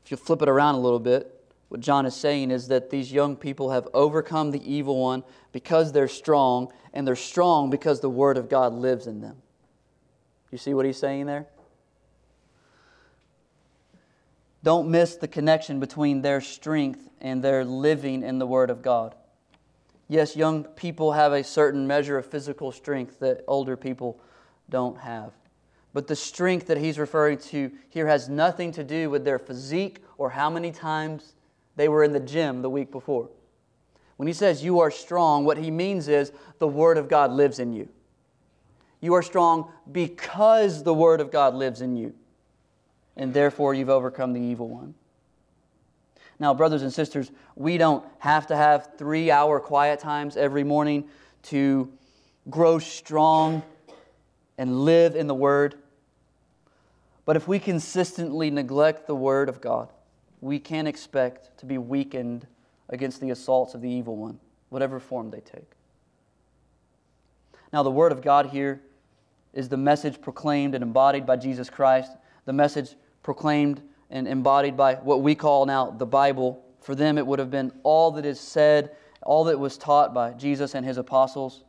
[0.05, 1.40] if you flip it around a little bit,
[1.71, 5.93] what John is saying is that these young people have overcome the evil one because
[5.93, 9.37] they're strong, and they're strong because the word of God lives in them.
[10.51, 11.47] You see what he's saying there?
[14.65, 19.15] Don't miss the connection between their strength and their living in the Word of God.
[20.09, 24.21] Yes, young people have a certain measure of physical strength that older people
[24.69, 25.33] don't have.
[25.93, 30.03] But the strength that he's referring to here has nothing to do with their physique
[30.19, 31.35] or how many times
[31.77, 33.29] they were in the gym the week before.
[34.17, 37.59] When he says you are strong, what he means is the Word of God lives
[37.59, 37.89] in you.
[39.01, 42.15] You are strong because the Word of God lives in you,
[43.17, 44.95] and therefore you've overcome the evil one.
[46.39, 51.09] Now, brothers and sisters, we don't have to have three hour quiet times every morning
[51.45, 51.91] to
[52.49, 53.63] grow strong
[54.59, 55.77] and live in the Word.
[57.25, 59.91] But if we consistently neglect the Word of God,
[60.41, 62.47] we can expect to be weakened
[62.89, 64.39] against the assaults of the evil one,
[64.69, 65.73] whatever form they take.
[67.73, 68.81] Now, the Word of God here
[69.53, 72.13] is the message proclaimed and embodied by Jesus Christ,
[72.47, 76.65] the message proclaimed and embodied by what we call now the Bible.
[76.81, 80.33] For them, it would have been all that is said, all that was taught by
[80.33, 81.63] Jesus and his apostles.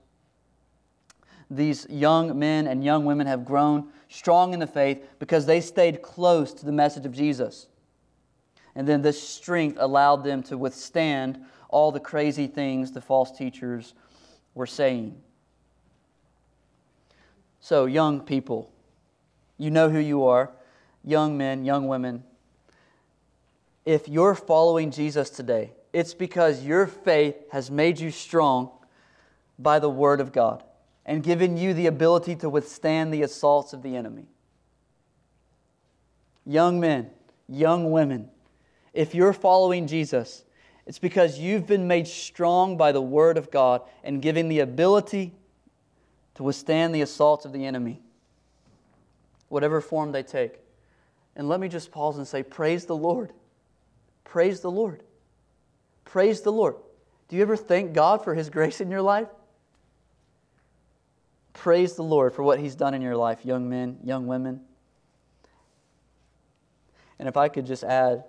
[1.49, 6.01] These young men and young women have grown strong in the faith because they stayed
[6.01, 7.67] close to the message of Jesus.
[8.75, 13.93] And then this strength allowed them to withstand all the crazy things the false teachers
[14.53, 15.15] were saying.
[17.59, 18.71] So, young people,
[19.57, 20.51] you know who you are,
[21.03, 22.23] young men, young women.
[23.85, 28.71] If you're following Jesus today, it's because your faith has made you strong
[29.59, 30.63] by the Word of God
[31.05, 34.25] and given you the ability to withstand the assaults of the enemy.
[36.45, 37.09] Young men,
[37.47, 38.29] young women,
[38.93, 40.43] if you're following Jesus,
[40.85, 45.33] it's because you've been made strong by the Word of God and given the ability
[46.35, 48.01] to withstand the assaults of the enemy,
[49.49, 50.59] whatever form they take.
[51.35, 53.31] And let me just pause and say, Praise the Lord.
[54.23, 55.03] Praise the Lord.
[56.03, 56.75] Praise the Lord.
[57.29, 59.27] Do you ever thank God for His grace in your life?
[61.53, 64.61] Praise the Lord for what He's done in your life, young men, young women.
[67.19, 68.23] And if I could just add,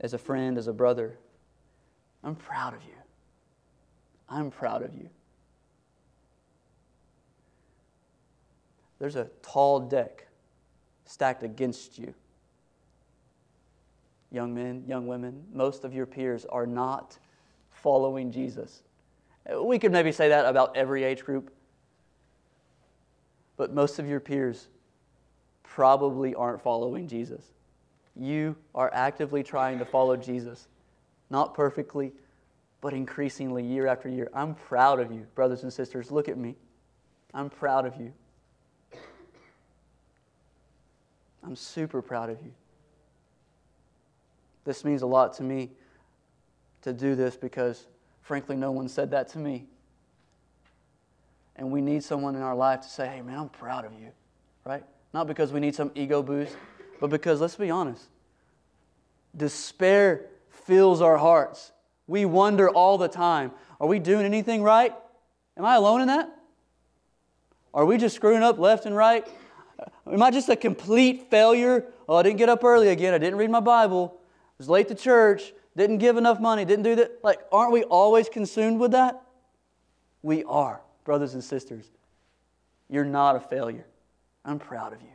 [0.00, 1.18] as a friend, as a brother,
[2.22, 2.94] I'm proud of you.
[4.28, 5.08] I'm proud of you.
[8.98, 10.26] there's a tall deck
[11.04, 12.14] stacked against you.
[14.30, 17.18] Young men, young women, most of your peers are not
[17.70, 18.82] following Jesus.
[19.62, 21.50] We could maybe say that about every age group,
[23.56, 24.68] but most of your peers
[25.62, 27.42] probably aren't following Jesus.
[28.18, 30.66] You are actively trying to follow Jesus,
[31.30, 32.12] not perfectly,
[32.80, 34.28] but increasingly year after year.
[34.34, 36.10] I'm proud of you, brothers and sisters.
[36.10, 36.56] Look at me.
[37.32, 38.12] I'm proud of you.
[41.44, 42.52] I'm super proud of you.
[44.64, 45.70] This means a lot to me
[46.82, 47.86] to do this because,
[48.20, 49.66] frankly, no one said that to me.
[51.56, 54.10] And we need someone in our life to say, hey, man, I'm proud of you,
[54.64, 54.84] right?
[55.14, 56.56] Not because we need some ego boost,
[57.00, 58.04] but because, let's be honest,
[59.36, 61.72] despair fills our hearts.
[62.06, 64.92] We wonder all the time are we doing anything right?
[65.56, 66.34] Am I alone in that?
[67.72, 69.26] Are we just screwing up left and right?
[70.10, 71.84] Am I just a complete failure?
[72.08, 73.14] Oh, I didn't get up early again.
[73.14, 74.18] I didn't read my Bible.
[74.18, 75.52] I was late to church.
[75.76, 76.64] Didn't give enough money.
[76.64, 77.20] Didn't do that.
[77.22, 79.22] Like, aren't we always consumed with that?
[80.22, 81.88] We are, brothers and sisters.
[82.88, 83.86] You're not a failure.
[84.44, 85.08] I'm proud of you.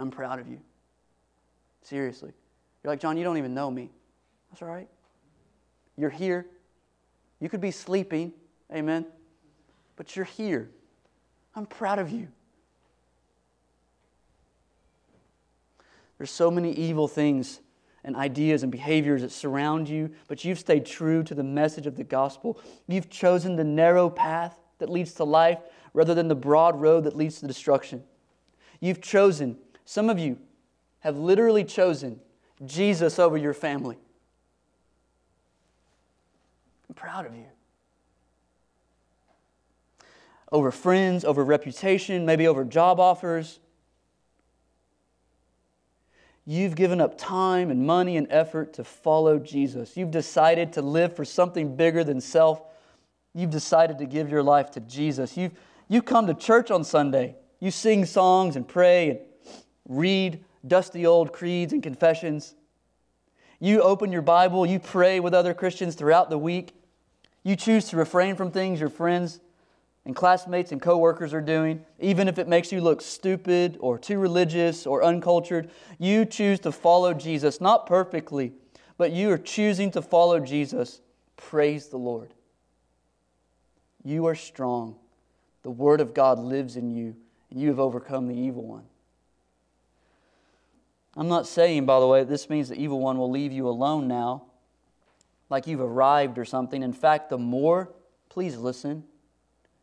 [0.00, 0.58] I'm proud of you.
[1.82, 2.32] Seriously.
[2.82, 3.90] You're like, John, you don't even know me.
[4.50, 4.88] That's all right.
[5.96, 6.46] You're here.
[7.38, 8.32] You could be sleeping.
[8.74, 9.04] Amen.
[9.96, 10.70] But you're here.
[11.54, 12.28] I'm proud of you.
[16.16, 17.60] There's so many evil things
[18.02, 21.96] and ideas and behaviors that surround you, but you've stayed true to the message of
[21.96, 22.58] the gospel.
[22.88, 25.58] You've chosen the narrow path that leads to life
[25.92, 28.02] rather than the broad road that leads to destruction.
[28.80, 29.58] You've chosen,
[29.90, 30.38] some of you
[31.00, 32.20] have literally chosen
[32.64, 33.96] Jesus over your family.
[36.88, 37.46] I'm proud of you.
[40.52, 43.58] Over friends, over reputation, maybe over job offers
[46.46, 49.96] You've given up time and money and effort to follow Jesus.
[49.96, 52.62] You've decided to live for something bigger than self.
[53.34, 55.36] You've decided to give your life to Jesus.
[55.36, 55.52] You've,
[55.88, 57.34] you come to church on Sunday.
[57.58, 59.18] You sing songs and pray and
[59.90, 62.54] read dusty old creeds and confessions.
[63.58, 66.72] You open your Bible, you pray with other Christians throughout the week.
[67.42, 69.40] You choose to refrain from things your friends
[70.06, 74.18] and classmates and coworkers are doing, even if it makes you look stupid or too
[74.18, 78.52] religious or uncultured, you choose to follow Jesus, not perfectly,
[78.96, 81.00] but you are choosing to follow Jesus.
[81.36, 82.32] Praise the Lord.
[84.04, 84.96] You are strong.
[85.62, 87.14] The Word of God lives in you,
[87.50, 88.84] and you have overcome the evil one.
[91.16, 94.06] I'm not saying, by the way, this means the evil one will leave you alone
[94.06, 94.44] now,
[95.48, 96.82] like you've arrived or something.
[96.82, 97.90] In fact, the more,
[98.28, 99.04] please listen,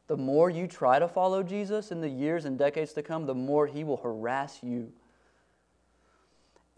[0.07, 3.35] the more you try to follow Jesus in the years and decades to come, the
[3.35, 4.93] more he will harass you.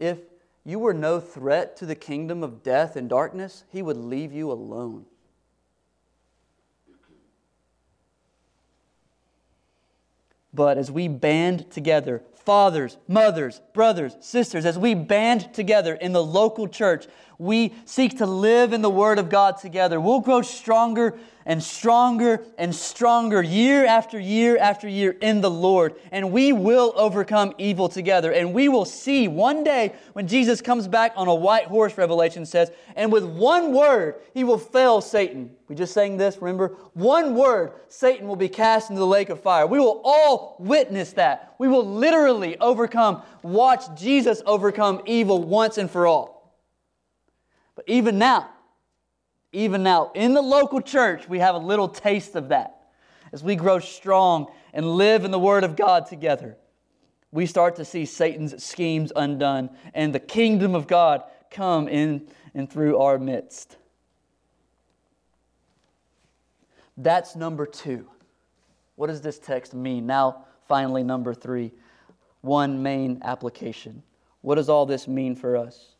[0.00, 0.18] If
[0.64, 4.50] you were no threat to the kingdom of death and darkness, he would leave you
[4.50, 5.06] alone.
[10.52, 16.22] But as we band together, fathers, mothers, brothers, sisters, as we band together in the
[16.22, 17.06] local church,
[17.40, 19.98] we seek to live in the Word of God together.
[19.98, 21.16] We'll grow stronger
[21.46, 25.94] and stronger and stronger year after year after year in the Lord.
[26.12, 28.30] And we will overcome evil together.
[28.30, 32.44] And we will see one day when Jesus comes back on a white horse, Revelation
[32.44, 35.56] says, and with one word, he will fail Satan.
[35.66, 36.76] We just sang this, remember?
[36.92, 39.66] One word, Satan will be cast into the lake of fire.
[39.66, 41.54] We will all witness that.
[41.58, 46.39] We will literally overcome, watch Jesus overcome evil once and for all.
[47.80, 48.50] But even now,
[49.52, 52.90] even now, in the local church, we have a little taste of that.
[53.32, 56.58] As we grow strong and live in the Word of God together,
[57.32, 62.70] we start to see Satan's schemes undone and the kingdom of God come in and
[62.70, 63.78] through our midst.
[66.98, 68.06] That's number two.
[68.96, 70.06] What does this text mean?
[70.06, 71.72] Now, finally, number three
[72.42, 74.02] one main application.
[74.42, 75.94] What does all this mean for us?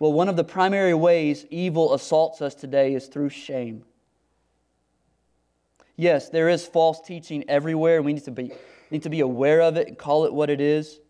[0.00, 3.84] Well, one of the primary ways evil assaults us today is through shame.
[5.94, 8.50] Yes, there is false teaching everywhere, and we need to be,
[8.90, 11.00] need to be aware of it and call it what it is.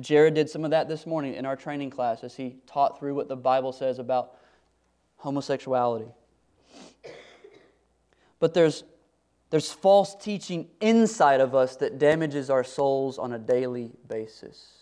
[0.00, 3.14] Jared did some of that this morning in our training class as he taught through
[3.14, 4.34] what the Bible says about
[5.18, 6.10] homosexuality.
[8.38, 8.82] But there's,
[9.50, 14.79] there's false teaching inside of us that damages our souls on a daily basis.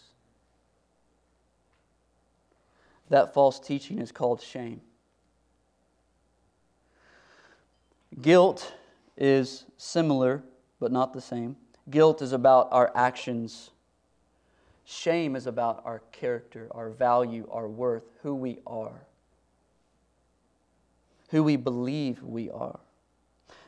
[3.09, 4.81] That false teaching is called shame.
[8.21, 8.75] Guilt
[9.17, 10.43] is similar,
[10.81, 11.57] but not the same.
[11.91, 13.71] Guilt is about our actions.
[14.85, 19.07] Shame is about our character, our value, our worth, who we are,
[21.31, 22.81] who we believe we are.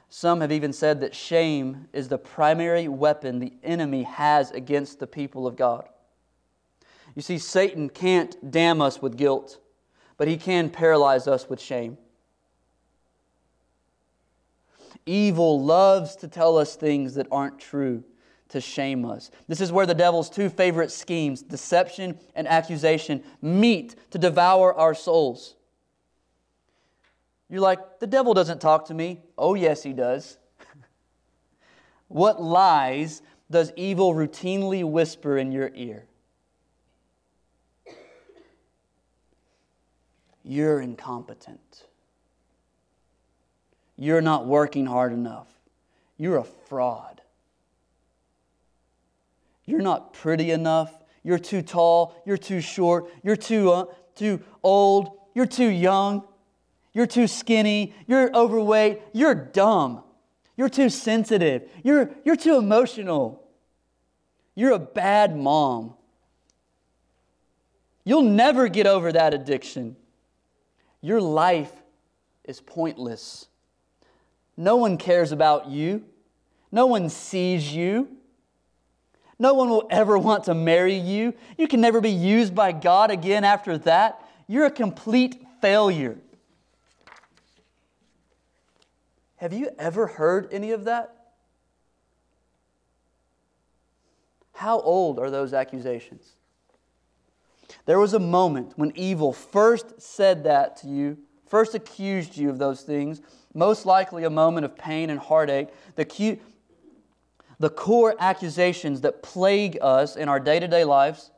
[0.08, 5.06] Some have even said that shame is the primary weapon the enemy has against the
[5.06, 5.88] people of God.
[7.20, 9.58] You see, Satan can't damn us with guilt,
[10.16, 11.98] but he can paralyze us with shame.
[15.04, 18.04] Evil loves to tell us things that aren't true,
[18.48, 19.30] to shame us.
[19.48, 24.94] This is where the devil's two favorite schemes, deception and accusation, meet to devour our
[24.94, 25.56] souls.
[27.50, 29.20] You're like, the devil doesn't talk to me.
[29.36, 30.38] Oh, yes, he does.
[32.08, 36.06] what lies does evil routinely whisper in your ear?
[40.50, 41.84] You're incompetent.
[43.96, 45.46] You're not working hard enough.
[46.18, 47.20] You're a fraud.
[49.64, 50.92] You're not pretty enough.
[51.22, 52.20] You're too tall.
[52.26, 53.06] You're too short.
[53.22, 53.84] You're too, uh,
[54.16, 55.20] too old.
[55.36, 56.24] You're too young.
[56.94, 57.94] You're too skinny.
[58.08, 59.02] You're overweight.
[59.12, 60.02] You're dumb.
[60.56, 61.70] You're too sensitive.
[61.84, 63.46] You're, you're too emotional.
[64.56, 65.94] You're a bad mom.
[68.02, 69.94] You'll never get over that addiction.
[71.02, 71.72] Your life
[72.44, 73.46] is pointless.
[74.56, 76.04] No one cares about you.
[76.70, 78.08] No one sees you.
[79.38, 81.32] No one will ever want to marry you.
[81.56, 84.22] You can never be used by God again after that.
[84.46, 86.18] You're a complete failure.
[89.36, 91.14] Have you ever heard any of that?
[94.52, 96.32] How old are those accusations?
[97.86, 102.58] There was a moment when evil first said that to you, first accused you of
[102.58, 103.20] those things,
[103.54, 105.68] most likely a moment of pain and heartache.
[105.96, 106.38] The,
[107.58, 111.30] the core accusations that plague us in our day to day lives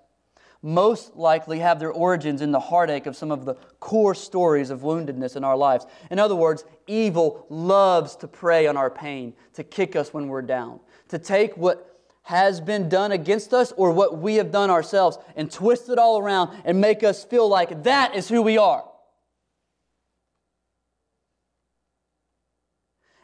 [0.63, 4.83] most likely have their origins in the heartache of some of the core stories of
[4.83, 5.87] woundedness in our lives.
[6.11, 10.43] In other words, evil loves to prey on our pain, to kick us when we're
[10.43, 10.79] down,
[11.09, 11.92] to take what
[12.23, 16.19] has been done against us or what we have done ourselves and twist it all
[16.19, 18.85] around and make us feel like that is who we are.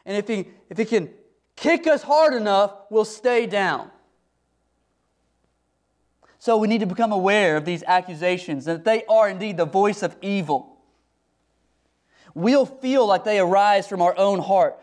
[0.05, 1.09] And if he, if he can
[1.55, 3.91] kick us hard enough, we'll stay down.
[6.39, 10.03] So we need to become aware of these accusations, that they are indeed the voice
[10.03, 10.77] of evil.
[12.33, 14.79] We'll feel like they arise from our own heart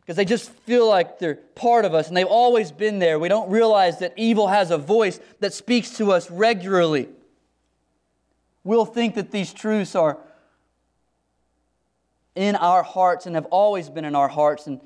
[0.00, 3.18] because they just feel like they're part of us and they've always been there.
[3.18, 7.08] We don't realize that evil has a voice that speaks to us regularly.
[8.64, 10.18] We'll think that these truths are
[12.34, 14.80] in our hearts and have always been in our hearts, and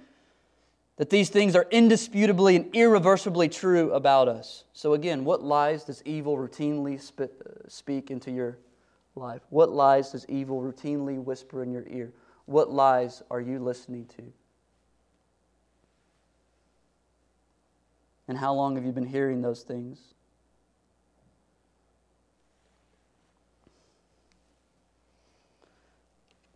[0.97, 4.65] that these things are indisputably and irreversibly true about us.
[4.73, 7.27] So, again, what lies does evil routinely uh,
[7.69, 8.59] speak into your
[9.15, 9.43] life?
[9.51, 12.13] What lies does evil routinely whisper in your ear?
[12.47, 14.23] What lies are you listening to?
[18.27, 20.15] And how long have you been hearing those things?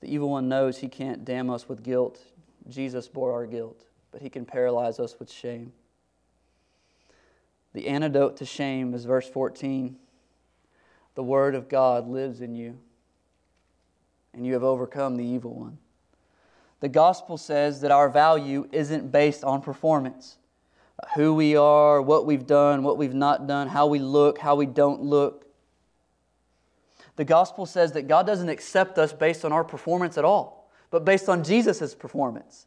[0.01, 2.21] The evil one knows he can't damn us with guilt.
[2.69, 5.73] Jesus bore our guilt, but he can paralyze us with shame.
[7.75, 9.97] The antidote to shame is verse 14.
[11.15, 12.79] The word of God lives in you,
[14.33, 15.79] and you have overcome the evil one.
[16.81, 20.39] The gospel says that our value isn't based on performance
[21.15, 24.67] who we are, what we've done, what we've not done, how we look, how we
[24.67, 25.47] don't look.
[27.17, 31.05] The gospel says that God doesn't accept us based on our performance at all, but
[31.05, 32.67] based on Jesus' performance.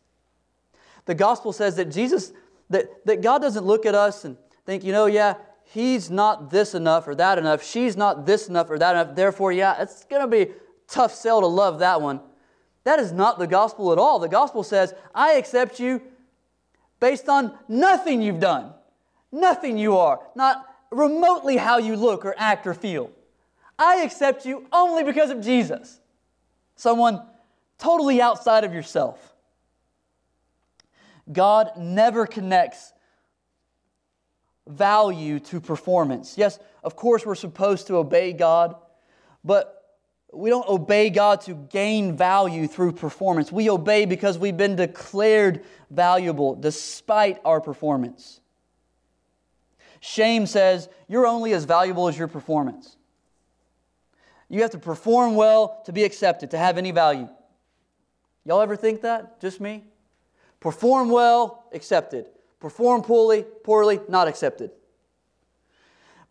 [1.05, 2.34] The gospel says that Jesus,
[2.69, 6.73] that, that God doesn't look at us and think, you know, yeah, he's not this
[6.75, 10.21] enough or that enough, she's not this enough or that enough, therefore, yeah, it's going
[10.21, 10.51] to be
[10.88, 12.19] tough sell to love that one.
[12.84, 14.19] That is not the gospel at all.
[14.19, 16.01] The gospel says, I accept you
[17.02, 18.72] based on nothing you've done,
[19.34, 23.12] nothing you are, not remotely how you look or act or feel.
[23.78, 25.99] I accept you only because of Jesus,
[26.78, 27.22] someone
[27.78, 29.34] totally outside of yourself.
[31.32, 32.93] God never connects
[34.68, 36.38] value to performance.
[36.38, 38.76] Yes, of course, we're supposed to obey God,
[39.43, 39.80] but
[40.34, 43.51] we don't obey God to gain value through performance.
[43.51, 48.39] We obey because we've been declared valuable despite our performance.
[49.99, 52.95] Shame says you're only as valuable as your performance.
[54.49, 57.29] You have to perform well to be accepted, to have any value.
[58.45, 59.39] Y'all ever think that?
[59.39, 59.84] Just me?
[60.59, 62.27] Perform well, accepted.
[62.59, 64.71] Perform poorly, poorly, not accepted.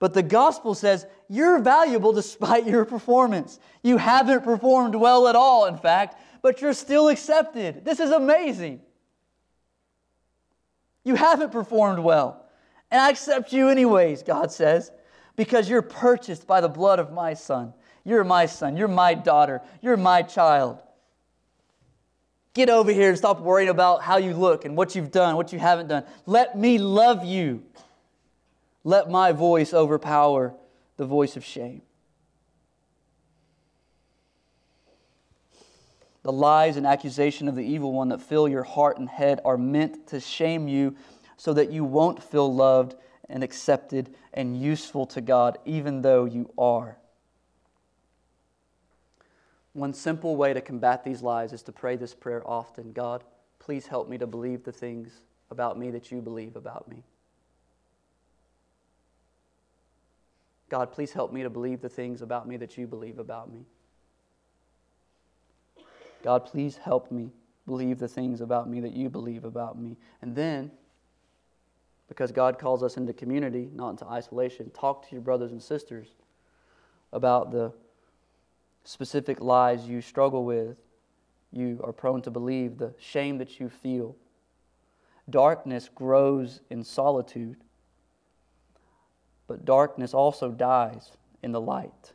[0.01, 3.61] But the gospel says you're valuable despite your performance.
[3.83, 7.85] You haven't performed well at all, in fact, but you're still accepted.
[7.85, 8.81] This is amazing.
[11.05, 12.45] You haven't performed well,
[12.91, 14.91] and I accept you anyways, God says,
[15.37, 17.73] because you're purchased by the blood of my son.
[18.05, 18.77] You're my son.
[18.77, 19.61] You're my daughter.
[19.83, 20.79] You're my child.
[22.55, 25.53] Get over here and stop worrying about how you look and what you've done, what
[25.53, 26.05] you haven't done.
[26.27, 27.63] Let me love you.
[28.85, 30.55] Let my voice overpower
[30.97, 31.83] the voice of shame.
[36.23, 39.57] The lies and accusation of the evil one that fill your heart and head are
[39.57, 40.95] meant to shame you
[41.37, 42.95] so that you won't feel loved
[43.29, 46.99] and accepted and useful to God, even though you are.
[49.73, 53.25] One simple way to combat these lies is to pray this prayer often God,
[53.59, 57.05] please help me to believe the things about me that you believe about me.
[60.71, 63.67] God, please help me to believe the things about me that you believe about me.
[66.23, 67.31] God, please help me
[67.67, 69.97] believe the things about me that you believe about me.
[70.23, 70.71] And then,
[72.09, 76.09] because God calls us into community, not into isolation, talk to your brothers and sisters
[77.13, 77.73] about the
[78.85, 80.77] specific lies you struggle with,
[81.53, 84.15] you are prone to believe, the shame that you feel.
[85.29, 87.57] Darkness grows in solitude,
[89.51, 91.11] but darkness also dies
[91.43, 92.13] in the light.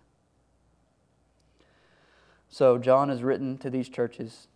[2.47, 4.47] So, John has written to these churches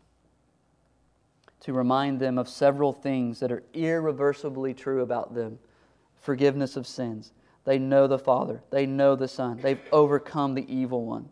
[1.60, 5.60] to remind them of several things that are irreversibly true about them
[6.22, 7.34] forgiveness of sins.
[7.66, 11.28] They know the Father, they know the Son, they've overcome the evil one.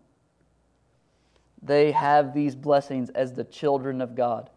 [1.61, 4.49] They have these blessings as the children of God.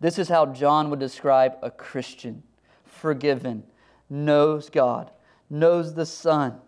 [0.00, 2.42] This is how John would describe a Christian
[2.84, 3.62] forgiven,
[4.10, 5.12] knows God,
[5.48, 6.60] knows the Son,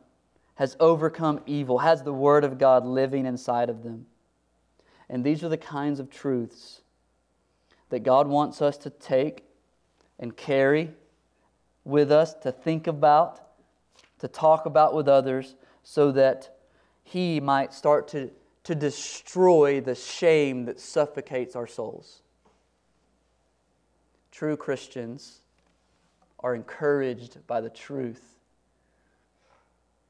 [0.57, 4.07] has overcome evil, has the Word of God living inside of them.
[5.09, 6.81] And these are the kinds of truths
[7.91, 9.45] that God wants us to take
[10.18, 10.91] and carry
[11.85, 13.41] with us, to think about,
[14.18, 16.57] to talk about with others, so that
[17.05, 18.31] He might start to,
[18.64, 22.22] to destroy the shame that suffocates our souls.
[24.31, 25.41] True Christians
[26.41, 28.38] are encouraged by the truth.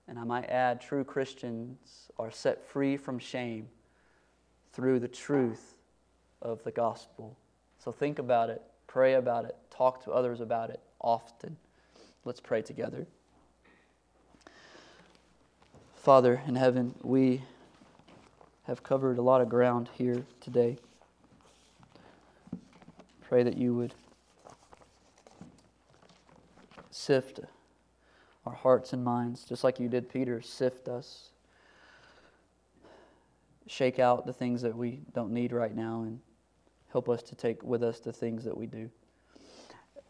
[0.09, 3.69] And I might add, true Christians are set free from shame
[4.73, 5.75] through the truth
[6.41, 7.37] of the gospel.
[7.79, 11.59] So think about it, pray about it, talk to others about it often.
[12.25, 13.07] Let's pray together.
[15.95, 17.43] Father in heaven, we
[18.65, 20.79] have covered a lot of ground here today.
[23.29, 23.95] Pray that you would
[26.91, 27.41] sift
[28.49, 31.31] our hearts and minds, just like you did Peter, sift us
[33.69, 36.19] shake out the things that we don't need right now and
[36.91, 38.91] help us to take with us the things that we do.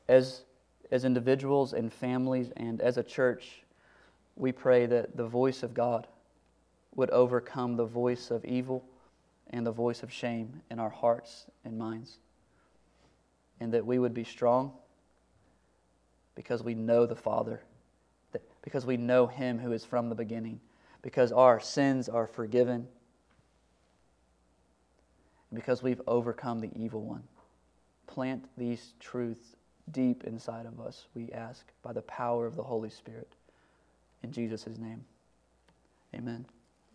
[0.09, 0.43] As,
[0.91, 3.63] as individuals and families and as a church,
[4.37, 6.07] we pray that the voice of God
[6.95, 8.85] would overcome the voice of evil
[9.51, 12.19] and the voice of shame in our hearts and minds.
[13.61, 14.73] And that we would be strong
[16.37, 17.61] because we know the Father,
[18.63, 20.61] because we know Him who is from the beginning,
[21.03, 22.89] because our sins are forgiven
[25.53, 27.23] because we've overcome the evil one.
[28.07, 29.57] Plant these truths
[29.93, 33.29] deep inside of us, we ask, by the power of the Holy Spirit.
[34.23, 35.05] In Jesus' name,
[36.15, 36.45] amen.